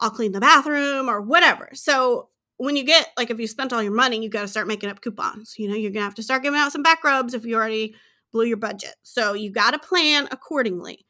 I'll 0.00 0.10
clean 0.10 0.32
the 0.32 0.40
bathroom 0.40 1.08
or 1.08 1.20
whatever. 1.20 1.70
So 1.74 2.28
when 2.58 2.76
you 2.76 2.84
get 2.84 3.10
like 3.16 3.30
if 3.30 3.40
you 3.40 3.46
spent 3.46 3.72
all 3.72 3.82
your 3.82 3.92
money, 3.92 4.22
you 4.22 4.28
got 4.28 4.42
to 4.42 4.48
start 4.48 4.68
making 4.68 4.90
up 4.90 5.00
coupons. 5.00 5.54
You 5.58 5.68
know, 5.68 5.74
you're 5.74 5.90
gonna 5.90 6.04
have 6.04 6.14
to 6.16 6.22
start 6.22 6.42
giving 6.42 6.60
out 6.60 6.72
some 6.72 6.82
back 6.82 7.02
rubs 7.02 7.34
if 7.34 7.44
you 7.44 7.56
already 7.56 7.94
blew 8.32 8.44
your 8.44 8.56
budget. 8.56 8.94
So 9.02 9.32
you 9.32 9.50
got 9.50 9.70
to 9.70 9.78
plan 9.78 10.28
accordingly. 10.30 11.06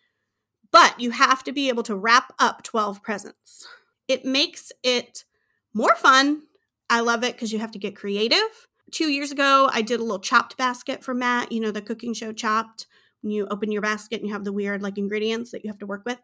But 0.71 1.01
you 1.01 1.11
have 1.13 1.43
to 1.45 1.53
be 1.53 1.69
able 1.69 1.83
to 1.85 1.97
wrap 1.97 2.33
up 2.39 2.63
12 2.63 3.03
presents. 3.03 3.67
It 4.07 4.25
makes 4.25 4.71
it 4.83 5.25
more 5.73 5.95
fun. 5.95 6.43
I 6.91 7.01
love 7.01 7.25
it 7.25 7.35
because 7.35 7.53
you 7.53 7.59
have 7.59 7.73
to 7.73 7.79
get 7.79 7.97
creative 7.97 8.69
two 8.91 9.11
years 9.11 9.33
ago, 9.33 9.69
I 9.73 9.83
did 9.83 10.01
a 10.01 10.03
little 10.03 10.19
chopped 10.19 10.57
basket 10.57 11.03
for 11.03 11.15
Matt, 11.15 11.53
you 11.53 11.61
know, 11.61 11.71
the 11.71 11.83
cooking 11.83 12.15
show 12.15 12.33
chopped. 12.33 12.87
When 13.23 13.33
you 13.33 13.49
open 13.51 13.73
your 13.73 13.83
basket 13.83 14.21
and 14.21 14.29
you 14.29 14.33
have 14.33 14.45
the 14.45 14.53
weird 14.53 14.81
like 14.81 14.97
ingredients 14.97 15.51
that 15.51 15.65
you 15.65 15.71
have 15.71 15.81
to 15.81 15.87
work 15.87 16.05
with. 16.07 16.21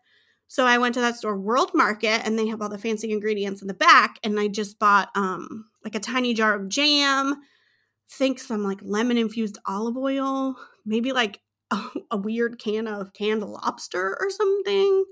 So 0.49 0.67
I 0.67 0.79
went 0.79 0.95
to 0.95 1.01
that 1.01 1.17
store, 1.17 1.39
World 1.39 1.71
Market, 1.75 2.25
and 2.25 2.39
they 2.39 2.47
have 2.49 2.63
all 2.63 2.69
the 2.69 2.79
fancy 2.79 3.11
ingredients 3.11 3.63
in 3.63 3.69
the 3.69 3.75
back. 3.75 4.19
And 4.23 4.39
I 4.39 4.49
just 4.49 4.79
bought 4.79 5.11
um 5.15 5.67
like 5.85 5.95
a 5.95 6.01
tiny 6.01 6.35
jar 6.35 6.55
of 6.55 6.69
jam, 6.69 7.37
think 8.11 8.39
some 8.39 8.63
like 8.63 8.79
lemon 8.83 9.19
infused 9.19 9.59
olive 9.67 9.97
oil, 9.97 10.57
maybe 10.85 11.13
like 11.13 11.41
a, 11.71 11.81
a 12.11 12.17
weird 12.17 12.59
can 12.59 12.87
of 12.87 13.13
canned 13.13 13.43
lobster 13.43 14.17
or 14.21 14.31
something. 14.31 15.05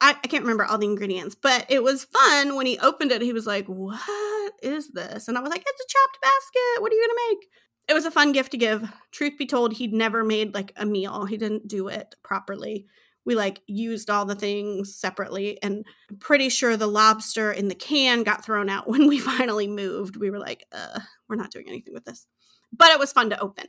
I, 0.00 0.10
I 0.10 0.26
can't 0.26 0.42
remember 0.42 0.64
all 0.64 0.78
the 0.78 0.86
ingredients, 0.86 1.34
but 1.40 1.66
it 1.68 1.82
was 1.82 2.04
fun. 2.04 2.56
When 2.56 2.66
he 2.66 2.78
opened 2.78 3.12
it, 3.12 3.22
he 3.22 3.32
was 3.32 3.46
like, 3.46 3.66
What 3.66 4.52
is 4.62 4.90
this? 4.90 5.28
And 5.28 5.38
I 5.38 5.40
was 5.40 5.50
like, 5.50 5.64
It's 5.66 5.80
a 5.80 5.88
chopped 5.88 6.20
basket. 6.20 6.82
What 6.82 6.92
are 6.92 6.94
you 6.94 7.06
going 7.06 7.16
to 7.16 7.24
make? 7.30 7.48
It 7.86 7.94
was 7.94 8.06
a 8.06 8.10
fun 8.10 8.32
gift 8.32 8.52
to 8.52 8.56
give. 8.58 8.90
Truth 9.12 9.34
be 9.38 9.46
told, 9.46 9.74
he'd 9.74 9.92
never 9.92 10.24
made 10.24 10.54
like 10.54 10.72
a 10.76 10.86
meal, 10.86 11.26
he 11.26 11.36
didn't 11.36 11.68
do 11.68 11.88
it 11.88 12.14
properly. 12.22 12.86
We 13.26 13.34
like 13.34 13.60
used 13.66 14.10
all 14.10 14.26
the 14.26 14.34
things 14.34 14.94
separately, 14.94 15.62
and 15.62 15.84
I'm 16.10 16.18
pretty 16.18 16.48
sure 16.48 16.76
the 16.76 16.86
lobster 16.86 17.52
in 17.52 17.68
the 17.68 17.74
can 17.74 18.22
got 18.22 18.44
thrown 18.44 18.68
out 18.68 18.88
when 18.88 19.06
we 19.08 19.18
finally 19.18 19.66
moved. 19.66 20.16
We 20.16 20.30
were 20.30 20.38
like, 20.38 20.64
uh, 20.72 21.00
We're 21.28 21.36
not 21.36 21.50
doing 21.50 21.66
anything 21.68 21.94
with 21.94 22.04
this. 22.04 22.26
But 22.72 22.90
it 22.90 22.98
was 22.98 23.12
fun 23.12 23.30
to 23.30 23.40
open. 23.40 23.66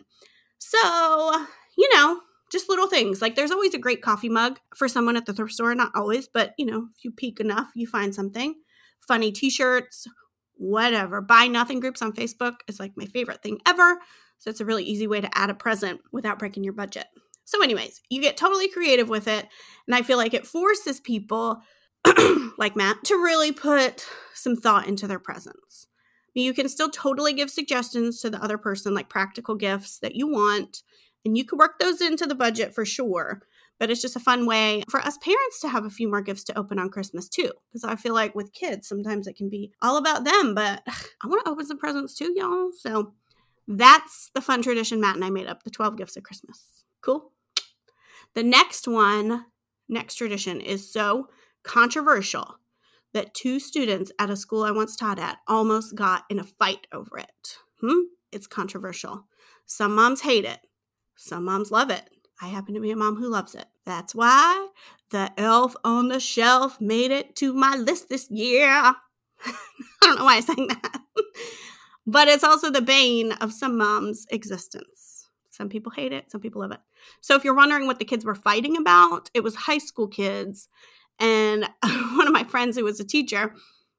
So, 0.57 1.45
you 1.77 1.93
know, 1.93 2.21
just 2.51 2.69
little 2.69 2.87
things. 2.87 3.21
Like 3.21 3.35
there's 3.35 3.51
always 3.51 3.73
a 3.73 3.79
great 3.79 4.01
coffee 4.01 4.29
mug 4.29 4.59
for 4.75 4.87
someone 4.87 5.17
at 5.17 5.25
the 5.25 5.33
thrift 5.33 5.53
store. 5.53 5.75
Not 5.75 5.91
always, 5.95 6.27
but 6.27 6.53
you 6.57 6.65
know, 6.65 6.87
if 6.95 7.03
you 7.03 7.11
peek 7.11 7.39
enough, 7.39 7.71
you 7.75 7.87
find 7.87 8.13
something. 8.13 8.55
Funny 9.07 9.31
t 9.31 9.49
shirts, 9.49 10.07
whatever. 10.55 11.21
Buy 11.21 11.47
nothing 11.47 11.79
groups 11.79 12.01
on 12.01 12.13
Facebook 12.13 12.55
is 12.67 12.79
like 12.79 12.93
my 12.95 13.05
favorite 13.05 13.43
thing 13.43 13.59
ever. 13.65 13.99
So 14.37 14.49
it's 14.49 14.61
a 14.61 14.65
really 14.65 14.83
easy 14.83 15.07
way 15.07 15.21
to 15.21 15.37
add 15.37 15.49
a 15.49 15.53
present 15.53 16.01
without 16.11 16.39
breaking 16.39 16.63
your 16.63 16.73
budget. 16.73 17.07
So, 17.45 17.63
anyways, 17.63 18.01
you 18.09 18.21
get 18.21 18.37
totally 18.37 18.67
creative 18.67 19.09
with 19.09 19.27
it. 19.27 19.47
And 19.87 19.95
I 19.95 20.01
feel 20.01 20.17
like 20.17 20.33
it 20.33 20.47
forces 20.47 20.99
people 20.99 21.61
like 22.57 22.75
Matt 22.75 23.03
to 23.05 23.15
really 23.15 23.51
put 23.51 24.07
some 24.33 24.55
thought 24.55 24.87
into 24.87 25.07
their 25.07 25.19
presents. 25.19 25.87
You 26.33 26.53
can 26.53 26.67
still 26.67 26.89
totally 26.89 27.31
give 27.33 27.49
suggestions 27.49 28.19
to 28.21 28.29
the 28.29 28.43
other 28.43 28.57
person, 28.57 28.93
like 28.93 29.07
practical 29.07 29.55
gifts 29.55 29.99
that 29.99 30.15
you 30.15 30.27
want 30.27 30.83
and 31.25 31.35
you 31.35 31.43
can 31.43 31.57
work 31.57 31.79
those 31.79 31.99
into 31.99 32.27
the 32.27 32.35
budget 32.35 32.73
for 32.73 32.85
sure. 32.85 33.41
But 33.77 33.91
it's 33.91 34.01
just 34.01 34.15
a 34.15 34.21
fun 34.21 34.45
way 34.45 34.83
for 34.89 35.01
us 35.01 35.17
parents 35.17 35.59
to 35.59 35.67
have 35.67 35.83
a 35.83 35.89
few 35.89 36.07
more 36.07 36.21
gifts 36.21 36.45
to 36.45 36.57
open 36.57 36.79
on 36.79 36.89
Christmas 36.89 37.27
too. 37.27 37.51
Because 37.67 37.83
I 37.83 37.97
feel 37.97 38.13
like 38.13 38.33
with 38.33 38.53
kids, 38.53 38.87
sometimes 38.87 39.27
it 39.27 39.35
can 39.35 39.49
be 39.49 39.73
all 39.81 39.97
about 39.97 40.23
them, 40.23 40.55
but 40.55 40.81
I 40.87 41.27
want 41.27 41.43
to 41.43 41.51
open 41.51 41.65
some 41.65 41.79
presents 41.79 42.13
too, 42.13 42.31
y'all. 42.35 42.69
So 42.79 43.13
that's 43.67 44.29
the 44.33 44.41
fun 44.41 44.61
tradition 44.61 45.01
Matt 45.01 45.15
and 45.15 45.25
I 45.25 45.29
made 45.29 45.47
up 45.47 45.63
the 45.63 45.71
12 45.71 45.97
gifts 45.97 46.15
of 46.15 46.23
Christmas. 46.23 46.85
Cool. 47.01 47.31
The 48.35 48.43
next 48.43 48.87
one, 48.87 49.45
next 49.87 50.15
tradition 50.15 50.59
is 50.59 50.91
so 50.91 51.29
controversial 51.63 52.57
that 53.13 53.33
two 53.33 53.59
students 53.59 54.11
at 54.19 54.29
a 54.29 54.35
school 54.35 54.63
I 54.63 54.71
once 54.71 54.97
taught 54.97 55.19
at 55.19 55.37
almost 55.47 55.95
got 55.95 56.25
in 56.29 56.37
a 56.37 56.43
fight 56.43 56.85
over 56.91 57.17
it. 57.17 57.57
Hmm? 57.79 58.03
It's 58.33 58.45
controversial. 58.45 59.25
Some 59.65 59.95
moms 59.95 60.21
hate 60.21 60.43
it. 60.43 60.59
Some 61.15 61.45
moms 61.45 61.71
love 61.71 61.89
it. 61.89 62.09
I 62.41 62.47
happen 62.47 62.73
to 62.73 62.81
be 62.81 62.91
a 62.91 62.95
mom 62.97 63.15
who 63.15 63.29
loves 63.29 63.55
it. 63.55 63.67
That's 63.85 64.13
why 64.13 64.67
the 65.11 65.31
elf 65.37 65.73
on 65.85 66.09
the 66.09 66.19
shelf 66.19 66.81
made 66.81 67.11
it 67.11 67.37
to 67.37 67.53
my 67.53 67.77
list 67.77 68.09
this 68.09 68.29
year. 68.29 68.69
I 68.69 68.95
don't 70.01 70.19
know 70.19 70.25
why 70.25 70.35
I 70.35 70.39
sang 70.41 70.67
that. 70.67 71.01
but 72.05 72.27
it's 72.27 72.43
also 72.43 72.69
the 72.69 72.81
bane 72.81 73.31
of 73.31 73.53
some 73.53 73.77
moms' 73.77 74.25
existence. 74.29 75.14
Some 75.55 75.69
people 75.69 75.91
hate 75.91 76.11
it, 76.11 76.31
some 76.31 76.41
people 76.41 76.61
love 76.61 76.71
it. 76.71 76.79
So 77.21 77.35
if 77.35 77.43
you're 77.43 77.55
wondering 77.55 77.87
what 77.87 77.99
the 77.99 78.05
kids 78.05 78.25
were 78.25 78.35
fighting 78.35 78.77
about, 78.77 79.29
it 79.33 79.43
was 79.43 79.55
high 79.55 79.77
school 79.77 80.07
kids. 80.07 80.67
And 81.19 81.69
one 81.83 82.27
of 82.27 82.33
my 82.33 82.43
friends 82.43 82.77
who 82.77 82.83
was 82.83 82.99
a 82.99 83.05
teacher 83.05 83.53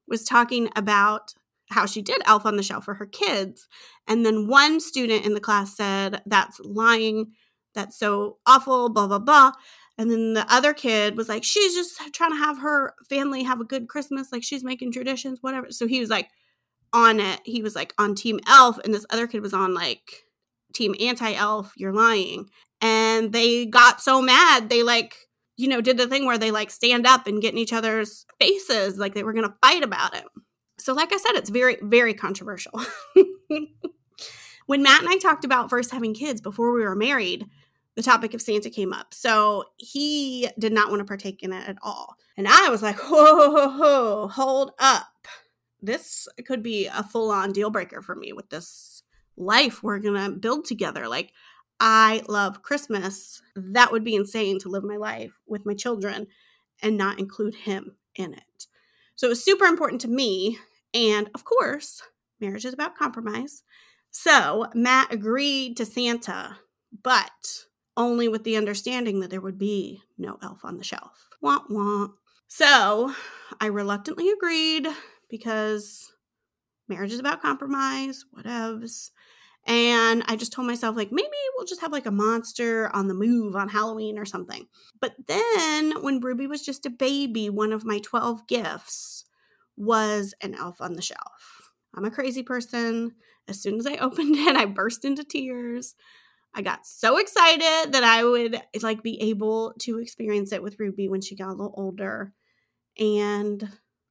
was 0.06 0.24
talking 0.24 0.68
about 0.76 1.34
how 1.70 1.86
she 1.86 2.02
did 2.02 2.22
Elf 2.26 2.46
on 2.46 2.56
the 2.56 2.62
Shelf 2.62 2.84
for 2.84 2.94
her 2.94 3.06
kids. 3.06 3.68
And 4.06 4.24
then 4.24 4.46
one 4.48 4.80
student 4.80 5.24
in 5.24 5.34
the 5.34 5.40
class 5.40 5.76
said, 5.76 6.22
That's 6.26 6.60
lying. 6.60 7.32
That's 7.74 7.98
so 7.98 8.38
awful, 8.46 8.88
blah, 8.88 9.06
blah, 9.06 9.18
blah. 9.18 9.52
And 9.98 10.10
then 10.10 10.34
the 10.34 10.46
other 10.52 10.74
kid 10.74 11.16
was 11.16 11.28
like, 11.28 11.42
She's 11.42 11.74
just 11.74 11.98
trying 12.12 12.32
to 12.32 12.38
have 12.38 12.58
her 12.58 12.94
family 13.08 13.42
have 13.42 13.60
a 13.60 13.64
good 13.64 13.88
Christmas. 13.88 14.30
Like 14.30 14.44
she's 14.44 14.64
making 14.64 14.92
traditions, 14.92 15.42
whatever. 15.42 15.70
So 15.70 15.86
he 15.86 16.00
was 16.00 16.10
like 16.10 16.28
on 16.92 17.18
it. 17.18 17.40
He 17.44 17.62
was 17.62 17.74
like 17.74 17.94
on 17.98 18.14
Team 18.14 18.38
Elf. 18.46 18.78
And 18.84 18.94
this 18.94 19.06
other 19.10 19.26
kid 19.26 19.42
was 19.42 19.54
on 19.54 19.74
like 19.74 20.25
Team 20.74 20.94
Anti 21.00 21.34
Elf. 21.34 21.72
You're 21.76 21.92
lying. 21.92 22.48
And 22.80 23.32
they 23.32 23.66
got 23.66 24.00
so 24.00 24.20
mad. 24.20 24.68
They 24.68 24.82
like, 24.82 25.16
you 25.56 25.68
know, 25.68 25.80
did 25.80 25.96
the 25.96 26.06
thing 26.06 26.26
where 26.26 26.38
they 26.38 26.50
like 26.50 26.70
stand 26.70 27.06
up 27.06 27.26
and 27.26 27.40
get 27.40 27.52
in 27.52 27.58
each 27.58 27.72
other's 27.72 28.26
faces. 28.38 28.98
Like 28.98 29.14
they 29.14 29.24
were 29.24 29.32
going 29.32 29.48
to 29.48 29.56
fight 29.62 29.82
about 29.82 30.14
it. 30.14 30.24
So, 30.78 30.92
like 30.92 31.12
I 31.12 31.16
said, 31.16 31.32
it's 31.32 31.50
very, 31.50 31.78
very 31.80 32.12
controversial. 32.12 32.80
when 34.66 34.82
Matt 34.82 35.00
and 35.00 35.08
I 35.08 35.16
talked 35.16 35.44
about 35.44 35.70
first 35.70 35.90
having 35.90 36.14
kids 36.14 36.40
before 36.40 36.72
we 36.72 36.82
were 36.82 36.94
married, 36.94 37.46
the 37.96 38.02
topic 38.02 38.34
of 38.34 38.42
Santa 38.42 38.70
came 38.70 38.92
up. 38.92 39.14
So 39.14 39.64
he 39.78 40.48
did 40.58 40.72
not 40.72 40.90
want 40.90 41.00
to 41.00 41.04
partake 41.04 41.42
in 41.42 41.52
it 41.52 41.66
at 41.66 41.78
all. 41.82 42.16
And 42.36 42.46
I 42.46 42.68
was 42.68 42.82
like, 42.82 42.98
whoa, 42.98 43.50
whoa, 43.50 43.78
whoa, 43.78 44.28
hold 44.28 44.72
up. 44.78 45.06
This 45.80 46.28
could 46.46 46.62
be 46.62 46.86
a 46.86 47.02
full 47.02 47.30
on 47.30 47.52
deal 47.52 47.70
breaker 47.70 48.02
for 48.02 48.14
me 48.14 48.32
with 48.32 48.50
this 48.50 49.02
life 49.36 49.82
we're 49.82 49.98
going 49.98 50.14
to 50.14 50.36
build 50.36 50.64
together. 50.64 51.08
Like, 51.08 51.32
I 51.78 52.22
love 52.28 52.62
Christmas. 52.62 53.42
That 53.54 53.92
would 53.92 54.04
be 54.04 54.14
insane 54.14 54.58
to 54.60 54.68
live 54.68 54.84
my 54.84 54.96
life 54.96 55.32
with 55.46 55.66
my 55.66 55.74
children 55.74 56.26
and 56.82 56.96
not 56.96 57.18
include 57.18 57.54
him 57.54 57.96
in 58.14 58.34
it. 58.34 58.66
So 59.14 59.26
it 59.26 59.30
was 59.30 59.44
super 59.44 59.64
important 59.64 60.00
to 60.02 60.08
me. 60.08 60.58
And 60.94 61.30
of 61.34 61.44
course, 61.44 62.02
marriage 62.40 62.64
is 62.64 62.74
about 62.74 62.96
compromise. 62.96 63.62
So 64.10 64.66
Matt 64.74 65.12
agreed 65.12 65.76
to 65.76 65.84
Santa, 65.84 66.58
but 67.02 67.64
only 67.96 68.28
with 68.28 68.44
the 68.44 68.56
understanding 68.56 69.20
that 69.20 69.30
there 69.30 69.40
would 69.40 69.58
be 69.58 70.02
no 70.18 70.38
elf 70.42 70.64
on 70.64 70.78
the 70.78 70.84
shelf. 70.84 71.28
Wah 71.40 71.60
wah. 71.68 72.08
So 72.48 73.12
I 73.60 73.66
reluctantly 73.66 74.30
agreed 74.30 74.86
because 75.28 76.12
marriage 76.88 77.12
is 77.12 77.20
about 77.20 77.42
compromise, 77.42 78.24
whatevs. 78.36 79.10
And 79.66 80.22
I 80.26 80.36
just 80.36 80.52
told 80.52 80.68
myself, 80.68 80.96
like, 80.96 81.10
maybe 81.10 81.28
we'll 81.56 81.66
just 81.66 81.80
have 81.80 81.92
like 81.92 82.06
a 82.06 82.12
monster 82.12 82.88
on 82.94 83.08
the 83.08 83.14
move 83.14 83.56
on 83.56 83.68
Halloween 83.68 84.16
or 84.18 84.24
something. 84.24 84.66
But 85.00 85.14
then 85.26 86.02
when 86.02 86.20
Ruby 86.20 86.46
was 86.46 86.64
just 86.64 86.86
a 86.86 86.90
baby, 86.90 87.50
one 87.50 87.72
of 87.72 87.84
my 87.84 87.98
12 87.98 88.46
gifts 88.46 89.24
was 89.76 90.34
an 90.40 90.54
elf 90.54 90.80
on 90.80 90.92
the 90.92 91.02
shelf. 91.02 91.72
I'm 91.94 92.04
a 92.04 92.10
crazy 92.10 92.42
person. 92.42 93.12
As 93.48 93.60
soon 93.60 93.78
as 93.78 93.86
I 93.86 93.96
opened 94.00 94.36
it, 94.36 94.56
I 94.56 94.66
burst 94.66 95.04
into 95.04 95.24
tears. 95.24 95.94
I 96.54 96.62
got 96.62 96.86
so 96.86 97.18
excited 97.18 97.92
that 97.92 98.04
I 98.04 98.24
would 98.24 98.62
like 98.82 99.02
be 99.02 99.20
able 99.20 99.74
to 99.80 99.98
experience 99.98 100.52
it 100.52 100.62
with 100.62 100.78
Ruby 100.78 101.08
when 101.08 101.20
she 101.20 101.36
got 101.36 101.48
a 101.48 101.50
little 101.50 101.74
older. 101.76 102.32
And 102.98 103.68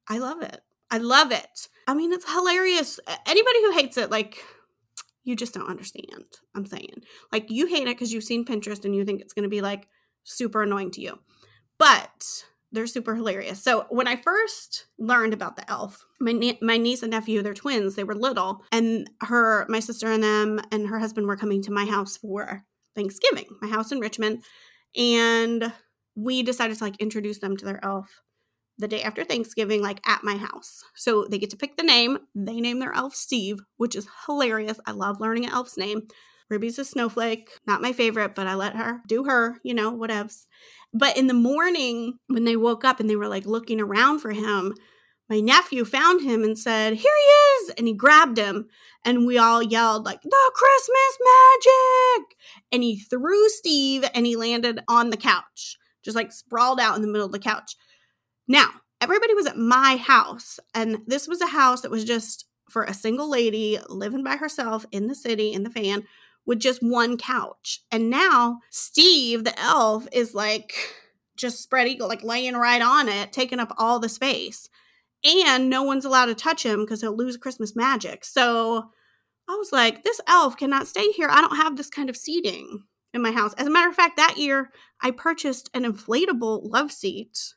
I 0.07 0.19
love 0.19 0.41
it. 0.43 0.61
I 0.91 0.97
love 0.99 1.31
it. 1.31 1.67
I 1.87 1.93
mean, 1.93 2.13
it's 2.13 2.31
hilarious. 2.31 2.99
Anybody 3.27 3.59
who 3.61 3.71
hates 3.71 3.97
it, 3.97 4.09
like, 4.11 4.43
You 5.23 5.35
just 5.35 5.53
don't 5.55 5.69
understand. 5.69 6.25
I'm 6.55 6.67
saying. 6.67 7.01
Like 7.31 7.49
you 7.49 7.65
hate 7.65 7.87
it 7.87 7.95
because 7.97 8.13
you've 8.13 8.23
seen 8.23 8.45
Pinterest 8.45 8.85
and 8.85 8.95
you 8.95 9.03
think 9.03 9.21
it's 9.21 9.33
going 9.33 9.43
to 9.43 9.49
be 9.49 9.61
like 9.61 9.87
super 10.23 10.61
annoying 10.63 10.91
to 10.91 11.01
you. 11.01 11.19
But 11.79 12.43
they're 12.71 12.87
super 12.87 13.15
hilarious. 13.15 13.61
So 13.61 13.85
when 13.89 14.07
I 14.07 14.17
first 14.17 14.85
learned 14.99 15.33
about 15.33 15.55
the 15.55 15.69
elf, 15.69 16.05
my 16.19 16.31
nie- 16.31 16.59
my 16.61 16.77
niece 16.77 17.01
and 17.01 17.11
nephew, 17.11 17.41
they're 17.41 17.53
twins. 17.53 17.95
They 17.95 18.03
were 18.03 18.15
little, 18.15 18.63
and 18.71 19.09
her, 19.21 19.65
my 19.67 19.79
sister, 19.79 20.11
and 20.11 20.23
them, 20.23 20.59
and 20.71 20.87
her 20.87 20.99
husband 20.99 21.25
were 21.27 21.37
coming 21.37 21.61
to 21.63 21.71
my 21.71 21.85
house 21.85 22.17
for 22.17 22.63
Thanksgiving. 22.95 23.45
My 23.61 23.67
house 23.67 23.91
in 23.91 23.99
Richmond, 23.99 24.43
and 24.95 25.73
we 26.15 26.43
decided 26.43 26.77
to 26.77 26.83
like 26.83 26.97
introduce 26.99 27.39
them 27.39 27.57
to 27.57 27.65
their 27.65 27.83
elf 27.83 28.21
the 28.77 28.87
day 28.87 29.01
after 29.01 29.23
Thanksgiving, 29.23 29.81
like 29.81 30.05
at 30.07 30.23
my 30.23 30.35
house. 30.35 30.83
So 30.95 31.25
they 31.29 31.37
get 31.37 31.49
to 31.51 31.57
pick 31.57 31.77
the 31.77 31.83
name. 31.83 32.19
They 32.33 32.59
name 32.59 32.79
their 32.79 32.93
elf 32.93 33.15
Steve, 33.15 33.59
which 33.77 33.95
is 33.95 34.07
hilarious. 34.25 34.79
I 34.85 34.91
love 34.91 35.19
learning 35.19 35.45
an 35.45 35.51
elf's 35.51 35.77
name. 35.77 36.07
Ruby's 36.49 36.77
a 36.77 36.85
snowflake, 36.85 37.49
not 37.65 37.81
my 37.81 37.91
favorite, 37.91 38.35
but 38.35 38.47
I 38.47 38.53
let 38.55 38.75
her 38.75 39.01
do 39.07 39.23
her, 39.23 39.59
you 39.63 39.73
know, 39.73 39.91
whatevs. 39.91 40.45
But 40.93 41.17
in 41.17 41.27
the 41.27 41.33
morning, 41.33 42.19
when 42.27 42.43
they 42.43 42.55
woke 42.55 42.85
up 42.85 42.99
and 42.99 43.09
they 43.09 43.15
were 43.15 43.27
like 43.27 43.45
looking 43.45 43.81
around 43.81 44.19
for 44.19 44.31
him, 44.31 44.75
my 45.29 45.39
nephew 45.39 45.85
found 45.85 46.21
him 46.21 46.43
and 46.43 46.57
said, 46.57 46.93
Here 46.93 47.11
he 47.11 47.63
is. 47.63 47.69
And 47.77 47.87
he 47.87 47.93
grabbed 47.93 48.37
him. 48.37 48.67
And 49.03 49.25
we 49.25 49.37
all 49.37 49.61
yelled, 49.61 50.05
like, 50.05 50.21
the 50.21 50.51
Christmas 50.53 51.17
magic. 51.65 52.37
And 52.71 52.83
he 52.83 52.99
threw 52.99 53.49
Steve 53.49 54.05
and 54.13 54.25
he 54.25 54.35
landed 54.35 54.81
on 54.87 55.09
the 55.09 55.17
couch, 55.17 55.77
just 56.03 56.15
like 56.15 56.31
sprawled 56.31 56.79
out 56.79 56.95
in 56.95 57.01
the 57.01 57.07
middle 57.07 57.25
of 57.25 57.31
the 57.31 57.39
couch. 57.39 57.75
Now, 58.47 58.69
everybody 59.01 59.33
was 59.33 59.47
at 59.47 59.57
my 59.57 59.97
house. 59.97 60.59
And 60.73 60.99
this 61.07 61.27
was 61.27 61.41
a 61.41 61.47
house 61.47 61.81
that 61.81 61.91
was 61.91 62.03
just 62.03 62.45
for 62.69 62.83
a 62.83 62.93
single 62.93 63.29
lady 63.29 63.79
living 63.89 64.23
by 64.23 64.37
herself 64.37 64.85
in 64.91 65.07
the 65.07 65.15
city 65.15 65.53
in 65.53 65.63
the 65.63 65.69
van 65.69 66.03
with 66.45 66.59
just 66.59 66.81
one 66.81 67.17
couch. 67.17 67.81
And 67.91 68.09
now 68.09 68.59
Steve, 68.69 69.43
the 69.43 69.59
elf, 69.59 70.07
is 70.11 70.33
like 70.33 70.73
just 71.37 71.61
spread 71.61 71.87
eagle, 71.87 72.07
like 72.07 72.23
laying 72.23 72.55
right 72.55 72.81
on 72.81 73.09
it, 73.09 73.33
taking 73.33 73.59
up 73.59 73.73
all 73.77 73.99
the 73.99 74.09
space. 74.09 74.69
And 75.23 75.69
no 75.69 75.83
one's 75.83 76.05
allowed 76.05 76.27
to 76.27 76.35
touch 76.35 76.63
him 76.63 76.81
because 76.81 77.01
he'll 77.01 77.15
lose 77.15 77.37
Christmas 77.37 77.75
magic. 77.75 78.23
So 78.23 78.89
I 79.49 79.55
was 79.55 79.71
like, 79.71 80.03
this 80.03 80.21
elf 80.27 80.55
cannot 80.57 80.87
stay 80.87 81.11
here. 81.11 81.27
I 81.29 81.41
don't 81.41 81.57
have 81.57 81.77
this 81.77 81.89
kind 81.89 82.09
of 82.09 82.17
seating 82.17 82.83
in 83.13 83.21
my 83.21 83.31
house. 83.31 83.53
As 83.55 83.67
a 83.67 83.71
matter 83.71 83.89
of 83.89 83.95
fact, 83.95 84.17
that 84.17 84.37
year 84.37 84.71
I 85.01 85.11
purchased 85.11 85.69
an 85.73 85.83
inflatable 85.83 86.61
love 86.63 86.91
seat 86.91 87.53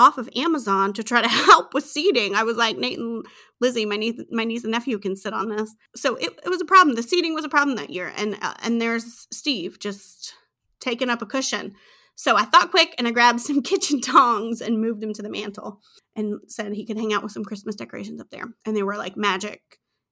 off 0.00 0.16
of 0.16 0.30
Amazon 0.34 0.92
to 0.94 1.02
try 1.02 1.20
to 1.20 1.28
help 1.46 1.74
with 1.74 1.84
seating. 1.84 2.34
I 2.34 2.42
was 2.42 2.56
like, 2.56 2.78
Nate 2.78 2.98
and 2.98 3.24
Lizzie, 3.60 3.84
my 3.84 3.96
niece, 3.96 4.20
my 4.30 4.44
niece 4.44 4.64
and 4.64 4.72
nephew 4.72 4.98
can 4.98 5.14
sit 5.14 5.34
on 5.34 5.50
this. 5.50 5.74
So 5.94 6.16
it, 6.16 6.30
it 6.44 6.48
was 6.48 6.60
a 6.60 6.64
problem. 6.64 6.96
The 6.96 7.02
seating 7.02 7.34
was 7.34 7.44
a 7.44 7.50
problem 7.50 7.76
that 7.76 7.90
year. 7.90 8.12
And, 8.16 8.36
uh, 8.40 8.54
and 8.62 8.80
there's 8.80 9.26
Steve 9.30 9.78
just 9.78 10.34
taking 10.80 11.10
up 11.10 11.20
a 11.20 11.26
cushion. 11.26 11.74
So 12.14 12.36
I 12.36 12.44
thought 12.44 12.70
quick 12.70 12.94
and 12.98 13.06
I 13.06 13.12
grabbed 13.12 13.40
some 13.42 13.62
kitchen 13.62 14.00
tongs 14.00 14.60
and 14.60 14.80
moved 14.80 15.02
him 15.02 15.12
to 15.12 15.22
the 15.22 15.30
mantel 15.30 15.80
and 16.16 16.40
said 16.48 16.72
he 16.72 16.86
could 16.86 16.96
hang 16.96 17.12
out 17.12 17.22
with 17.22 17.32
some 17.32 17.44
Christmas 17.44 17.76
decorations 17.76 18.20
up 18.20 18.30
there. 18.30 18.46
And 18.64 18.74
they 18.74 18.82
were 18.82 18.96
like 18.96 19.16
magic. 19.16 19.60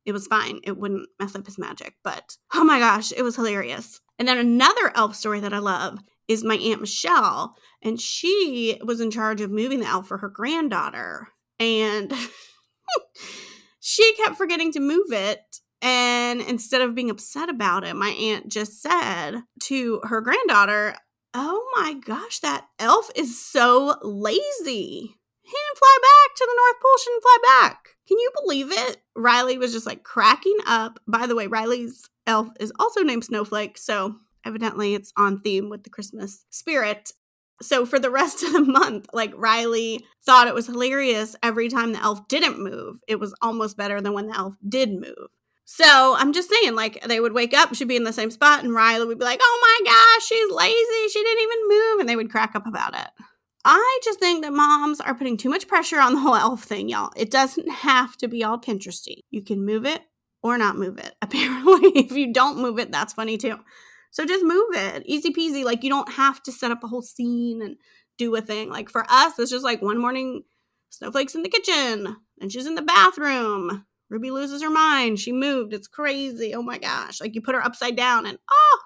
It 0.05 0.13
was 0.13 0.27
fine. 0.27 0.61
It 0.65 0.77
wouldn't 0.77 1.09
mess 1.19 1.35
up 1.35 1.47
his 1.47 1.59
magic. 1.59 1.95
But 2.05 2.37
oh 2.55 2.65
my 2.65 2.79
gosh, 2.79 3.13
it 3.13 3.23
was 3.23 3.37
hilarious. 3.37 4.01
And 4.19 4.29
then 4.29 4.39
another 4.39 4.93
elf 4.95 5.17
story 5.17 5.41
that 5.41 5.53
I 5.53 5.59
love 5.59 6.01
is 6.29 6.45
my 6.45 6.57
Aunt 6.57 6.81
Michelle. 6.81 7.57
And 7.83 8.01
she 8.01 8.79
was 8.85 9.01
in 9.01 9.11
charge 9.11 9.41
of 9.41 9.51
moving 9.51 9.81
the 9.81 9.87
elf 9.87 10.09
for 10.09 10.19
her 10.19 10.29
granddaughter. 10.29 11.29
And 11.59 12.13
she 13.81 14.15
kept 14.15 14.37
forgetting 14.37 14.73
to 14.73 14.81
move 14.81 15.13
it. 15.13 15.41
And 15.81 16.41
instead 16.41 16.83
of 16.83 16.95
being 16.95 17.11
upset 17.11 17.49
about 17.49 17.85
it, 17.85 17.95
my 17.95 18.09
aunt 18.09 18.51
just 18.51 18.83
said 18.83 19.43
to 19.65 20.01
her 20.05 20.21
granddaughter, 20.21 20.95
Oh 21.35 21.69
my 21.77 21.95
gosh, 21.95 22.41
that 22.41 22.67
elf 22.79 23.11
is 23.15 23.41
so 23.41 23.97
lazy. 24.03 25.15
He 25.43 25.57
didn't 25.57 25.79
fly 25.79 25.99
back 26.03 26.37
to 26.37 26.47
the 26.47 26.57
North 26.57 26.83
Pole, 26.83 26.99
she 26.99 27.11
didn't 27.11 27.23
fly 27.23 27.39
back. 27.61 27.89
Can 28.09 28.19
you 28.19 28.31
believe 28.43 28.73
it? 28.73 28.99
Riley 29.15 29.59
was 29.59 29.73
just 29.73 29.87
like 29.87 30.03
cracking 30.03 30.59
up. 30.67 30.99
By 31.07 31.27
the 31.27 31.37
way, 31.37 31.47
Riley's 31.47 32.09
elf 32.27 32.49
is 32.59 32.73
also 32.79 33.03
named 33.03 33.25
Snowflake, 33.25 33.79
so 33.79 34.17
evidently 34.49 34.95
it's 34.95 35.13
on 35.17 35.39
theme 35.39 35.69
with 35.69 35.85
the 35.85 35.91
Christmas 35.91 36.45
spirit. 36.51 37.13
So 37.63 37.87
for 37.87 37.99
the 37.99 38.11
rest 38.21 38.43
of 38.43 38.53
the 38.53 38.65
month, 38.65 39.07
like 39.13 39.33
Riley 39.37 40.05
thought 40.25 40.49
it 40.49 40.55
was 40.55 40.67
hilarious 40.67 41.37
every 41.43 41.69
time 41.69 41.93
the 41.93 42.03
elf 42.03 42.27
didn't 42.29 42.59
move. 42.59 42.97
It 43.07 43.21
was 43.21 43.35
almost 43.41 43.77
better 43.77 44.01
than 44.01 44.15
when 44.15 44.29
the 44.29 44.37
elf 44.37 44.55
did 44.67 44.93
move. 44.93 45.29
So 45.71 46.17
I'm 46.17 46.33
just 46.33 46.51
saying, 46.51 46.75
like, 46.75 47.03
they 47.03 47.21
would 47.21 47.35
wake 47.35 47.53
up, 47.53 47.75
she'd 47.75 47.89
be 47.89 47.97
in 47.97 48.05
the 48.05 48.13
same 48.13 48.31
spot, 48.31 48.65
and 48.65 48.73
Riley 48.73 49.05
would 49.05 49.19
be 49.19 49.25
like, 49.27 49.41
oh 49.43 49.81
my 49.85 49.91
gosh, 49.91 50.27
she's 50.27 50.51
lazy. 50.51 51.09
She 51.13 51.23
didn't 51.23 51.43
even 51.43 51.69
move. 51.69 52.01
And 52.01 52.09
they 52.09 52.17
would 52.17 52.31
crack 52.31 52.55
up 52.55 52.67
about 52.67 52.95
it. 52.95 53.09
I 53.67 54.01
just 54.03 54.19
think 54.19 54.43
that 54.45 54.55
moms 54.55 54.99
are 54.99 55.15
putting 55.15 55.37
too 55.37 55.51
much 55.51 55.69
pressure 55.69 56.01
on 56.01 56.15
the 56.15 56.21
whole 56.21 56.35
elf 56.35 56.65
thing, 56.65 56.89
y'all. 56.89 57.13
It 57.17 57.31
doesn't 57.31 57.71
have 57.71 58.17
to 58.17 58.29
be 58.29 58.43
all 58.43 58.59
Pinteresty. 58.59 59.25
You 59.31 59.43
can 59.43 59.63
move 59.63 59.85
it 59.85 60.01
or 60.43 60.57
not 60.57 60.79
move 60.79 60.97
it. 60.97 61.15
Apparently, 61.23 61.91
if 61.99 62.13
you 62.13 62.33
don't 62.33 62.59
move 62.59 62.79
it, 62.79 62.91
that's 62.91 63.13
funny 63.13 63.37
too. 63.37 63.59
So 64.11 64.25
just 64.25 64.45
move 64.45 64.69
it. 64.73 65.03
Easy 65.07 65.33
peasy. 65.33 65.65
Like 65.65 65.83
you 65.83 65.91
don't 65.91 66.13
have 66.13 66.43
to 66.45 66.53
set 66.53 66.71
up 66.71 66.83
a 66.83 66.89
whole 66.89 67.03
scene 67.03 67.63
and 67.63 67.77
do 68.17 68.35
a 68.35 68.41
thing. 68.41 68.71
Like 68.71 68.91
for 68.91 69.05
us, 69.09 69.39
it's 69.39 69.51
just 69.51 69.65
like 69.65 69.83
one 69.83 69.99
morning, 69.99 70.43
Snowflake's 70.91 71.35
in 71.35 71.43
the 71.43 71.49
kitchen 71.49 72.17
and 72.41 72.53
she's 72.53 72.67
in 72.67 72.75
the 72.75 72.83
bathroom. 72.83 73.85
Ruby 74.11 74.31
loses 74.31 74.63
her 74.63 74.71
mind. 74.71 75.21
She 75.21 75.33
moved. 75.33 75.75
It's 75.75 75.87
crazy. 75.87 76.55
Oh 76.55 76.63
my 76.63 76.79
gosh. 76.79 77.21
Like 77.21 77.35
you 77.35 77.43
put 77.43 77.55
her 77.55 77.65
upside 77.65 77.95
down 77.97 78.25
and 78.25 78.39
oh, 78.51 78.79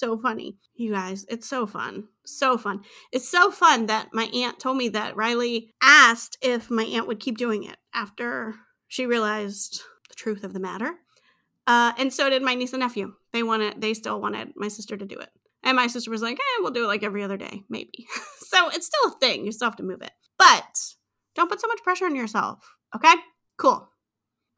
so 0.00 0.18
funny. 0.18 0.56
You 0.74 0.92
guys, 0.92 1.26
it's 1.28 1.46
so 1.46 1.66
fun. 1.66 2.08
So 2.24 2.56
fun. 2.56 2.80
It's 3.12 3.28
so 3.28 3.50
fun 3.50 3.86
that 3.86 4.08
my 4.12 4.24
aunt 4.34 4.58
told 4.58 4.78
me 4.78 4.88
that 4.88 5.14
Riley 5.14 5.74
asked 5.82 6.38
if 6.40 6.70
my 6.70 6.84
aunt 6.84 7.06
would 7.06 7.20
keep 7.20 7.36
doing 7.36 7.64
it 7.64 7.76
after 7.94 8.54
she 8.88 9.06
realized 9.06 9.82
the 10.08 10.14
truth 10.14 10.42
of 10.42 10.54
the 10.54 10.60
matter. 10.60 10.94
Uh, 11.70 11.92
and 11.98 12.12
so 12.12 12.28
did 12.28 12.42
my 12.42 12.56
niece 12.56 12.72
and 12.72 12.80
nephew. 12.80 13.12
They 13.32 13.44
wanted, 13.44 13.80
they 13.80 13.94
still 13.94 14.20
wanted 14.20 14.54
my 14.56 14.66
sister 14.66 14.96
to 14.96 15.06
do 15.06 15.16
it. 15.20 15.28
And 15.62 15.76
my 15.76 15.86
sister 15.86 16.10
was 16.10 16.20
like, 16.20 16.36
eh, 16.36 16.58
we'll 16.58 16.72
do 16.72 16.82
it 16.82 16.88
like 16.88 17.04
every 17.04 17.22
other 17.22 17.36
day, 17.36 17.62
maybe. 17.68 18.08
so 18.40 18.70
it's 18.70 18.86
still 18.86 19.12
a 19.12 19.18
thing. 19.20 19.46
You 19.46 19.52
still 19.52 19.68
have 19.68 19.76
to 19.76 19.84
move 19.84 20.02
it. 20.02 20.10
But 20.36 20.64
don't 21.36 21.48
put 21.48 21.60
so 21.60 21.68
much 21.68 21.84
pressure 21.84 22.06
on 22.06 22.16
yourself. 22.16 22.74
Okay? 22.96 23.14
Cool. 23.56 23.88